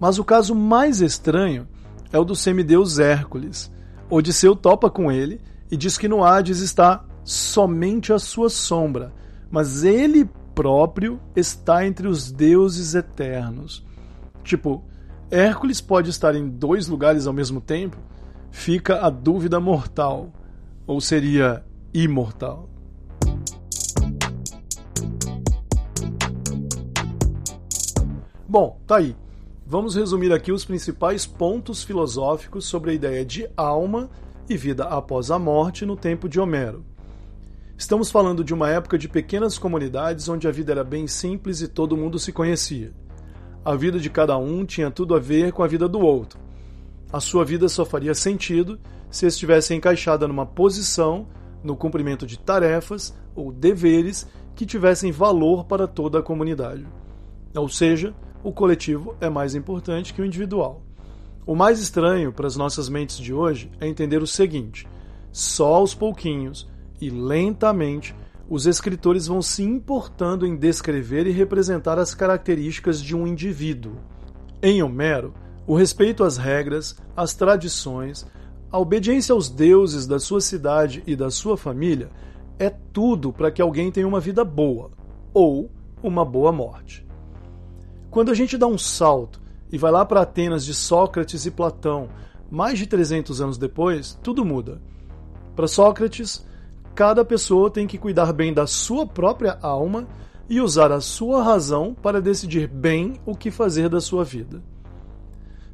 Mas 0.00 0.18
o 0.18 0.24
caso 0.24 0.54
mais 0.54 1.00
estranho 1.00 1.68
é 2.12 2.18
o 2.18 2.24
do 2.24 2.34
semideus 2.34 2.98
Hércules. 2.98 3.70
Odisseu 4.10 4.56
topa 4.56 4.90
com 4.90 5.12
ele 5.12 5.40
e 5.70 5.76
diz 5.76 5.96
que 5.96 6.08
no 6.08 6.24
Hades 6.24 6.58
está 6.58 7.04
somente 7.22 8.12
a 8.12 8.18
sua 8.18 8.50
sombra, 8.50 9.12
mas 9.48 9.84
ele 9.84 10.28
próprio 10.54 11.20
está 11.36 11.86
entre 11.86 12.08
os 12.08 12.32
deuses 12.32 12.96
eternos. 12.96 13.86
Tipo, 14.42 14.84
Hércules 15.34 15.80
pode 15.80 16.10
estar 16.10 16.34
em 16.34 16.46
dois 16.46 16.88
lugares 16.88 17.26
ao 17.26 17.32
mesmo 17.32 17.58
tempo? 17.58 17.96
Fica 18.50 19.00
a 19.00 19.08
dúvida 19.08 19.58
mortal. 19.58 20.30
Ou 20.86 21.00
seria 21.00 21.64
imortal? 21.94 22.68
Bom, 28.46 28.78
tá 28.86 28.96
aí. 28.96 29.16
Vamos 29.64 29.94
resumir 29.94 30.34
aqui 30.34 30.52
os 30.52 30.66
principais 30.66 31.24
pontos 31.24 31.82
filosóficos 31.82 32.66
sobre 32.66 32.90
a 32.90 32.94
ideia 32.94 33.24
de 33.24 33.48
alma 33.56 34.10
e 34.50 34.54
vida 34.54 34.84
após 34.84 35.30
a 35.30 35.38
morte 35.38 35.86
no 35.86 35.96
tempo 35.96 36.28
de 36.28 36.38
Homero. 36.38 36.84
Estamos 37.74 38.10
falando 38.10 38.44
de 38.44 38.52
uma 38.52 38.68
época 38.68 38.98
de 38.98 39.08
pequenas 39.08 39.56
comunidades 39.56 40.28
onde 40.28 40.46
a 40.46 40.52
vida 40.52 40.72
era 40.72 40.84
bem 40.84 41.06
simples 41.06 41.62
e 41.62 41.68
todo 41.68 41.96
mundo 41.96 42.18
se 42.18 42.32
conhecia. 42.32 42.92
A 43.64 43.76
vida 43.76 44.00
de 44.00 44.10
cada 44.10 44.36
um 44.36 44.64
tinha 44.64 44.90
tudo 44.90 45.14
a 45.14 45.20
ver 45.20 45.52
com 45.52 45.62
a 45.62 45.68
vida 45.68 45.88
do 45.88 46.00
outro. 46.00 46.40
A 47.12 47.20
sua 47.20 47.44
vida 47.44 47.68
só 47.68 47.84
faria 47.84 48.12
sentido 48.12 48.78
se 49.08 49.26
estivesse 49.26 49.72
encaixada 49.72 50.26
numa 50.26 50.44
posição, 50.44 51.28
no 51.62 51.76
cumprimento 51.76 52.26
de 52.26 52.38
tarefas 52.38 53.16
ou 53.36 53.52
deveres 53.52 54.26
que 54.56 54.66
tivessem 54.66 55.12
valor 55.12 55.64
para 55.64 55.86
toda 55.86 56.18
a 56.18 56.22
comunidade. 56.22 56.84
Ou 57.54 57.68
seja, 57.68 58.12
o 58.42 58.50
coletivo 58.50 59.14
é 59.20 59.28
mais 59.28 59.54
importante 59.54 60.12
que 60.12 60.20
o 60.20 60.24
individual. 60.24 60.82
O 61.46 61.54
mais 61.54 61.78
estranho 61.80 62.32
para 62.32 62.48
as 62.48 62.56
nossas 62.56 62.88
mentes 62.88 63.18
de 63.18 63.32
hoje 63.32 63.70
é 63.80 63.86
entender 63.86 64.22
o 64.22 64.26
seguinte: 64.26 64.88
só 65.30 65.74
aos 65.74 65.94
pouquinhos 65.94 66.68
e 67.00 67.10
lentamente 67.10 68.14
os 68.52 68.66
escritores 68.66 69.26
vão 69.26 69.40
se 69.40 69.62
importando 69.62 70.46
em 70.46 70.54
descrever 70.54 71.26
e 71.26 71.30
representar 71.30 71.98
as 71.98 72.14
características 72.14 73.02
de 73.02 73.16
um 73.16 73.26
indivíduo. 73.26 73.96
Em 74.62 74.82
Homero, 74.82 75.32
o 75.66 75.74
respeito 75.74 76.22
às 76.22 76.36
regras, 76.36 76.94
às 77.16 77.32
tradições, 77.32 78.26
a 78.70 78.78
obediência 78.78 79.32
aos 79.32 79.48
deuses 79.48 80.06
da 80.06 80.18
sua 80.18 80.42
cidade 80.42 81.02
e 81.06 81.16
da 81.16 81.30
sua 81.30 81.56
família 81.56 82.10
é 82.58 82.68
tudo 82.68 83.32
para 83.32 83.50
que 83.50 83.62
alguém 83.62 83.90
tenha 83.90 84.06
uma 84.06 84.20
vida 84.20 84.44
boa 84.44 84.90
ou 85.32 85.70
uma 86.02 86.22
boa 86.22 86.52
morte. 86.52 87.06
Quando 88.10 88.30
a 88.30 88.34
gente 88.34 88.58
dá 88.58 88.66
um 88.66 88.76
salto 88.76 89.40
e 89.72 89.78
vai 89.78 89.90
lá 89.90 90.04
para 90.04 90.20
Atenas 90.20 90.62
de 90.62 90.74
Sócrates 90.74 91.46
e 91.46 91.50
Platão, 91.50 92.10
mais 92.50 92.78
de 92.78 92.86
300 92.86 93.40
anos 93.40 93.56
depois, 93.56 94.18
tudo 94.22 94.44
muda. 94.44 94.78
Para 95.56 95.66
Sócrates, 95.66 96.44
cada 96.94 97.24
pessoa 97.24 97.70
tem 97.70 97.86
que 97.86 97.98
cuidar 97.98 98.32
bem 98.32 98.52
da 98.52 98.66
sua 98.66 99.06
própria 99.06 99.58
alma 99.62 100.06
e 100.48 100.60
usar 100.60 100.92
a 100.92 101.00
sua 101.00 101.42
razão 101.42 101.94
para 101.94 102.20
decidir 102.20 102.68
bem 102.68 103.14
o 103.24 103.34
que 103.34 103.50
fazer 103.50 103.88
da 103.88 104.00
sua 104.00 104.24
vida. 104.24 104.62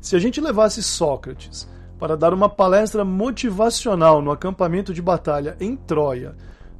Se 0.00 0.14
a 0.14 0.18
gente 0.18 0.40
levasse 0.40 0.82
Sócrates 0.82 1.68
para 1.98 2.16
dar 2.16 2.32
uma 2.32 2.48
palestra 2.48 3.04
motivacional 3.04 4.22
no 4.22 4.30
acampamento 4.30 4.94
de 4.94 5.02
batalha 5.02 5.56
em 5.58 5.74
Troia 5.74 6.36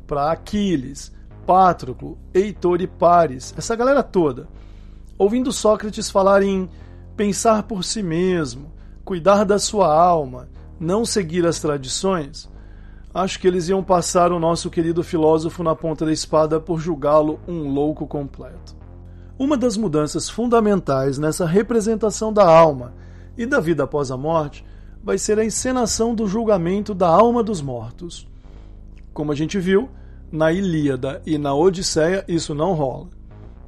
para 0.06 0.30
Aquiles, 0.30 1.12
Pátroclo, 1.44 2.16
Heitor 2.32 2.80
e 2.80 2.86
Pares, 2.86 3.52
essa 3.56 3.74
galera 3.74 4.02
toda, 4.02 4.48
ouvindo 5.18 5.52
Sócrates 5.52 6.08
falar 6.08 6.42
em 6.42 6.68
pensar 7.16 7.64
por 7.64 7.82
si 7.82 8.02
mesmo, 8.02 8.72
cuidar 9.04 9.44
da 9.44 9.58
sua 9.58 9.92
alma, 9.92 10.48
não 10.78 11.04
seguir 11.04 11.44
as 11.44 11.58
tradições, 11.58 12.48
acho 13.22 13.40
que 13.40 13.48
eles 13.48 13.68
iam 13.68 13.82
passar 13.82 14.30
o 14.30 14.38
nosso 14.38 14.70
querido 14.70 15.02
filósofo 15.02 15.62
na 15.62 15.74
ponta 15.74 16.06
da 16.06 16.12
espada 16.12 16.60
por 16.60 16.78
julgá-lo 16.78 17.40
um 17.48 17.72
louco 17.72 18.06
completo. 18.06 18.76
Uma 19.36 19.56
das 19.56 19.76
mudanças 19.76 20.28
fundamentais 20.28 21.18
nessa 21.18 21.44
representação 21.44 22.32
da 22.32 22.48
alma 22.48 22.94
e 23.36 23.44
da 23.44 23.58
vida 23.60 23.84
após 23.84 24.10
a 24.10 24.16
morte 24.16 24.64
vai 25.02 25.18
ser 25.18 25.38
a 25.38 25.44
encenação 25.44 26.14
do 26.14 26.26
julgamento 26.26 26.94
da 26.94 27.08
alma 27.08 27.42
dos 27.42 27.60
mortos. 27.60 28.26
Como 29.12 29.32
a 29.32 29.34
gente 29.34 29.58
viu, 29.58 29.88
na 30.30 30.52
Ilíada 30.52 31.20
e 31.26 31.38
na 31.38 31.54
Odisseia 31.54 32.24
isso 32.28 32.54
não 32.54 32.72
rola. 32.72 33.08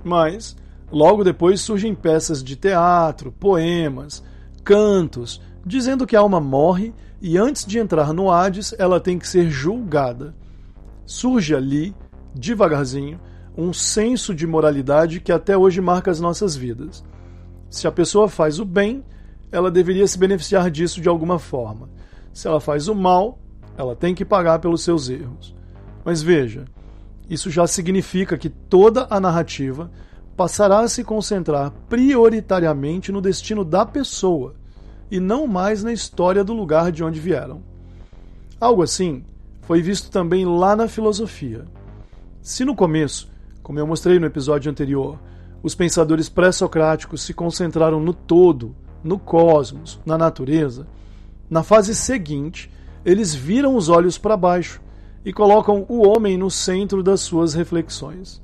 Mas, 0.04 0.56
logo 0.92 1.24
depois 1.24 1.60
surgem 1.60 1.94
peças 1.94 2.42
de 2.42 2.54
teatro, 2.54 3.32
poemas, 3.32 4.22
cantos, 4.64 5.40
dizendo 5.64 6.06
que 6.06 6.16
a 6.16 6.20
alma 6.20 6.40
morre 6.40 6.94
e 7.20 7.36
antes 7.36 7.64
de 7.64 7.78
entrar 7.78 8.12
no 8.12 8.30
Hades 8.30 8.74
ela 8.78 9.00
tem 9.00 9.18
que 9.18 9.28
ser 9.28 9.50
julgada. 9.50 10.34
Surge 11.04 11.54
ali, 11.54 11.94
devagarzinho, 12.34 13.20
um 13.56 13.72
senso 13.72 14.34
de 14.34 14.46
moralidade 14.46 15.20
que 15.20 15.32
até 15.32 15.56
hoje 15.56 15.80
marca 15.80 16.10
as 16.10 16.20
nossas 16.20 16.56
vidas. 16.56 17.04
Se 17.68 17.86
a 17.86 17.92
pessoa 17.92 18.28
faz 18.28 18.58
o 18.58 18.64
bem, 18.64 19.04
ela 19.52 19.70
deveria 19.70 20.06
se 20.06 20.18
beneficiar 20.18 20.70
disso 20.70 21.00
de 21.00 21.08
alguma 21.08 21.38
forma. 21.38 21.88
Se 22.32 22.46
ela 22.46 22.60
faz 22.60 22.88
o 22.88 22.94
mal, 22.94 23.38
ela 23.76 23.96
tem 23.96 24.14
que 24.14 24.24
pagar 24.24 24.58
pelos 24.60 24.82
seus 24.82 25.08
erros. 25.08 25.54
Mas 26.04 26.22
veja, 26.22 26.64
isso 27.28 27.50
já 27.50 27.66
significa 27.66 28.38
que 28.38 28.48
toda 28.48 29.06
a 29.10 29.20
narrativa 29.20 29.90
passará 30.40 30.80
a 30.80 30.88
se 30.88 31.04
concentrar 31.04 31.70
prioritariamente 31.86 33.12
no 33.12 33.20
destino 33.20 33.62
da 33.62 33.84
pessoa 33.84 34.54
e 35.10 35.20
não 35.20 35.46
mais 35.46 35.84
na 35.84 35.92
história 35.92 36.42
do 36.42 36.54
lugar 36.54 36.90
de 36.90 37.04
onde 37.04 37.20
vieram. 37.20 37.62
Algo 38.58 38.82
assim 38.82 39.22
foi 39.60 39.82
visto 39.82 40.10
também 40.10 40.46
lá 40.46 40.74
na 40.74 40.88
filosofia. 40.88 41.66
Se 42.40 42.64
no 42.64 42.74
começo, 42.74 43.30
como 43.62 43.78
eu 43.80 43.86
mostrei 43.86 44.18
no 44.18 44.24
episódio 44.24 44.70
anterior, 44.70 45.18
os 45.62 45.74
pensadores 45.74 46.30
pré-socráticos 46.30 47.20
se 47.20 47.34
concentraram 47.34 48.00
no 48.00 48.14
todo, 48.14 48.74
no 49.04 49.18
cosmos, 49.18 50.00
na 50.06 50.16
natureza, 50.16 50.86
na 51.50 51.62
fase 51.62 51.94
seguinte, 51.94 52.72
eles 53.04 53.34
viram 53.34 53.76
os 53.76 53.90
olhos 53.90 54.16
para 54.16 54.38
baixo 54.38 54.80
e 55.22 55.34
colocam 55.34 55.84
o 55.86 56.00
homem 56.08 56.38
no 56.38 56.50
centro 56.50 57.02
das 57.02 57.20
suas 57.20 57.52
reflexões. 57.52 58.40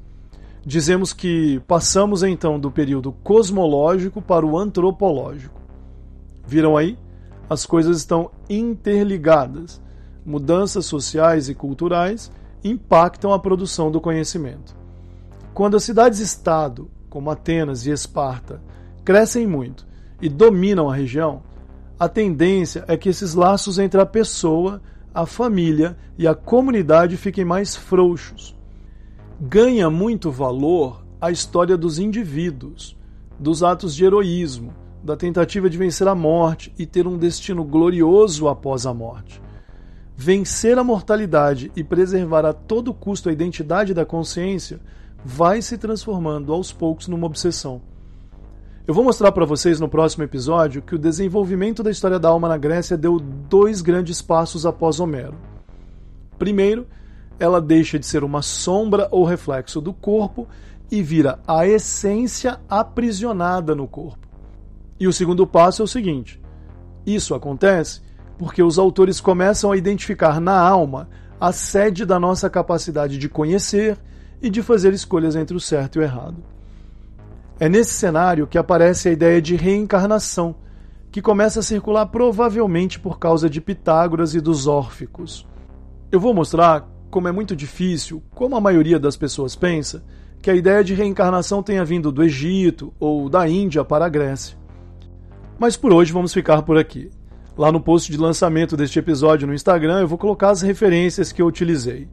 Dizemos 0.67 1.13
que 1.13 1.61
passamos 1.61 2.25
então 2.25 2.59
do 2.59 2.73
período 2.73 3.13
cosmológico 3.13 4.21
para 4.21 4.45
o 4.45 4.59
antropológico. 4.59 5.61
Viram 6.45 6.77
aí? 6.77 6.99
As 7.49 7.65
coisas 7.65 7.99
estão 7.99 8.33
interligadas. 8.51 9.81
Mudanças 10.25 10.85
sociais 10.85 11.49
e 11.49 11.55
culturais 11.55 12.33
impactam 12.65 13.33
a 13.33 13.39
produção 13.39 13.93
do 13.93 14.01
conhecimento. 14.01 14.75
Quando 15.55 15.77
as 15.77 15.85
cidades-estado, 15.85 16.91
como 17.09 17.31
Atenas 17.31 17.87
e 17.87 17.93
Esparta, 17.93 18.61
crescem 19.05 19.47
muito 19.47 19.87
e 20.21 20.29
dominam 20.29 20.91
a 20.91 20.97
região, 20.97 21.45
a 21.97 22.09
tendência 22.09 22.85
é 22.89 22.97
que 22.97 23.09
esses 23.09 23.35
laços 23.35 23.79
entre 23.79 24.01
a 24.01 24.07
pessoa, 24.07 24.83
a 25.15 25.27
família 25.27 25.97
e 26.19 26.27
a 26.27 26.35
comunidade 26.35 27.17
fiquem 27.17 27.45
mais 27.45 27.77
frouxos. 27.77 28.56
Ganha 29.39 29.91
muito 29.91 30.31
valor 30.31 31.05
a 31.21 31.31
história 31.31 31.77
dos 31.77 31.99
indivíduos, 31.99 32.97
dos 33.39 33.63
atos 33.63 33.95
de 33.95 34.03
heroísmo, 34.03 34.73
da 35.05 35.15
tentativa 35.15 35.69
de 35.69 35.77
vencer 35.77 36.09
a 36.09 36.15
morte 36.15 36.73
e 36.79 36.87
ter 36.87 37.07
um 37.07 37.19
destino 37.19 37.63
glorioso 37.63 38.49
após 38.49 38.87
a 38.87 38.95
morte. 38.95 39.43
Vencer 40.17 40.79
a 40.79 40.85
mortalidade 40.85 41.71
e 41.77 41.85
preservar 41.85 42.47
a 42.47 42.55
todo 42.55 42.95
custo 42.95 43.29
a 43.29 43.33
identidade 43.33 43.93
da 43.93 44.07
consciência 44.07 44.81
vai 45.23 45.61
se 45.61 45.77
transformando 45.77 46.51
aos 46.51 46.73
poucos 46.73 47.07
numa 47.07 47.27
obsessão. 47.27 47.83
Eu 48.87 48.95
vou 48.95 49.05
mostrar 49.05 49.33
para 49.33 49.45
vocês 49.45 49.79
no 49.79 49.89
próximo 49.89 50.25
episódio 50.25 50.81
que 50.81 50.95
o 50.95 50.99
desenvolvimento 50.99 51.83
da 51.83 51.91
história 51.91 52.19
da 52.19 52.31
alma 52.31 52.49
na 52.49 52.57
Grécia 52.57 52.97
deu 52.97 53.21
dois 53.21 53.83
grandes 53.83 54.23
passos 54.23 54.65
após 54.65 54.99
Homero. 54.99 55.35
Primeiro, 56.39 56.87
ela 57.39 57.61
deixa 57.61 57.99
de 57.99 58.07
ser 58.07 58.25
uma 58.25 58.43
sombra 58.43 59.09
ou 59.11 59.25
reflexo 59.25 59.81
do 59.81 59.93
corpo 59.93 60.47
e 60.91 61.03
vira 61.03 61.39
a 61.47 61.67
essência 61.67 62.61
aprisionada 62.69 63.75
no 63.75 63.87
corpo. 63.87 64.27
E 64.99 65.07
o 65.07 65.13
segundo 65.13 65.47
passo 65.47 65.83
é 65.83 65.85
o 65.85 65.89
seguinte: 65.89 66.41
isso 67.05 67.35
acontece 67.35 68.01
porque 68.39 68.63
os 68.63 68.79
autores 68.79 69.21
começam 69.21 69.73
a 69.73 69.77
identificar 69.77 70.41
na 70.41 70.59
alma 70.59 71.09
a 71.41 71.53
sede 71.53 72.05
da 72.05 72.19
nossa 72.19 72.49
capacidade 72.49 73.19
de 73.19 73.29
conhecer 73.29 73.99
e 74.41 74.51
de 74.51 74.63
fazer 74.63 74.93
escolhas 74.93 75.37
entre 75.37 75.57
o 75.57 75.61
certo 75.61 75.97
e 75.97 75.99
o 76.01 76.03
errado. 76.03 76.37
É 77.59 77.69
nesse 77.69 77.95
cenário 77.95 78.47
que 78.47 78.59
aparece 78.59 79.09
a 79.09 79.13
ideia 79.13 79.41
de 79.41 79.57
reencarnação, 79.57 80.55
que 81.11 81.23
começa 81.23 81.61
a 81.61 81.63
circular 81.63 82.07
provavelmente 82.07 83.01
por 83.01 83.19
causa 83.19 83.49
de 83.49 83.61
Pitágoras 83.61 84.35
e 84.35 84.41
dos 84.41 84.67
órficos. 84.67 85.47
Eu 86.13 86.21
vou 86.21 86.35
mostrar 86.35 86.87
como 87.11 87.29
é 87.29 87.33
muito 87.33 87.57
difícil, 87.57 88.23
como 88.35 88.57
a 88.57 88.61
maioria 88.61 88.99
das 88.99 89.17
pessoas 89.17 89.55
pensa, 89.57 90.05
que 90.41 90.51
a 90.51 90.55
ideia 90.55 90.85
de 90.85 90.95
reencarnação 90.95 91.63
tenha 91.63 91.85
vindo 91.85 92.13
do 92.13 92.23
Egito 92.23 92.93
ou 93.01 93.29
da 93.29 93.49
Índia 93.49 93.85
para 93.85 94.07
a 94.07 94.09
Grécia. 94.09 94.57
Mas 95.59 95.77
por 95.77 95.93
hoje 95.93 96.13
vamos 96.13 96.33
ficar 96.33 96.63
por 96.63 96.77
aqui. 96.77 97.11
Lá 97.57 97.73
no 97.73 97.81
post 97.81 98.13
de 98.13 98.19
lançamento 98.19 98.77
deste 98.77 98.99
episódio 98.99 99.47
no 99.47 99.55
Instagram 99.55 100.01
eu 100.01 100.09
vou 100.09 100.19
colocar 100.19 100.51
as 100.51 100.61
referências 100.61 101.33
que 101.33 101.41
eu 101.41 101.47
utilizei. 101.47 102.09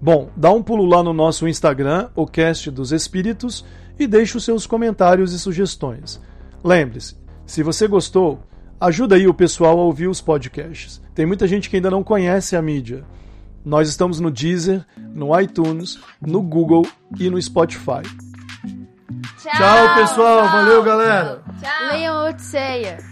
Bom, 0.00 0.30
dá 0.34 0.50
um 0.50 0.62
pulo 0.62 0.86
lá 0.86 1.02
no 1.02 1.12
nosso 1.12 1.46
Instagram, 1.46 2.08
o 2.16 2.26
Cast 2.26 2.70
dos 2.70 2.90
Espíritos, 2.90 3.66
e 3.98 4.06
deixe 4.06 4.34
os 4.34 4.44
seus 4.44 4.66
comentários 4.66 5.34
e 5.34 5.38
sugestões. 5.38 6.18
Lembre-se, 6.64 7.16
se 7.44 7.62
você 7.62 7.86
gostou, 7.86 8.40
ajuda 8.80 9.16
aí 9.16 9.28
o 9.28 9.34
pessoal 9.34 9.78
a 9.78 9.82
ouvir 9.82 10.08
os 10.08 10.22
podcasts. 10.22 11.02
Tem 11.14 11.26
muita 11.26 11.46
gente 11.46 11.68
que 11.68 11.76
ainda 11.76 11.90
não 11.90 12.02
conhece 12.02 12.56
a 12.56 12.62
mídia. 12.62 13.04
Nós 13.64 13.88
estamos 13.88 14.20
no 14.20 14.30
Deezer, 14.30 14.84
no 14.96 15.38
iTunes, 15.38 15.98
no 16.20 16.42
Google 16.42 16.86
e 17.18 17.28
no 17.28 17.40
Spotify. 17.40 18.02
Tchau, 19.38 19.52
Tchau 19.52 19.94
pessoal. 19.96 20.42
tchau. 20.42 20.52
Valeu, 20.52 20.82
galera. 20.82 21.42
Tchau. 21.60 21.88
Leiam 21.88 22.26
Odisseia. 22.28 23.09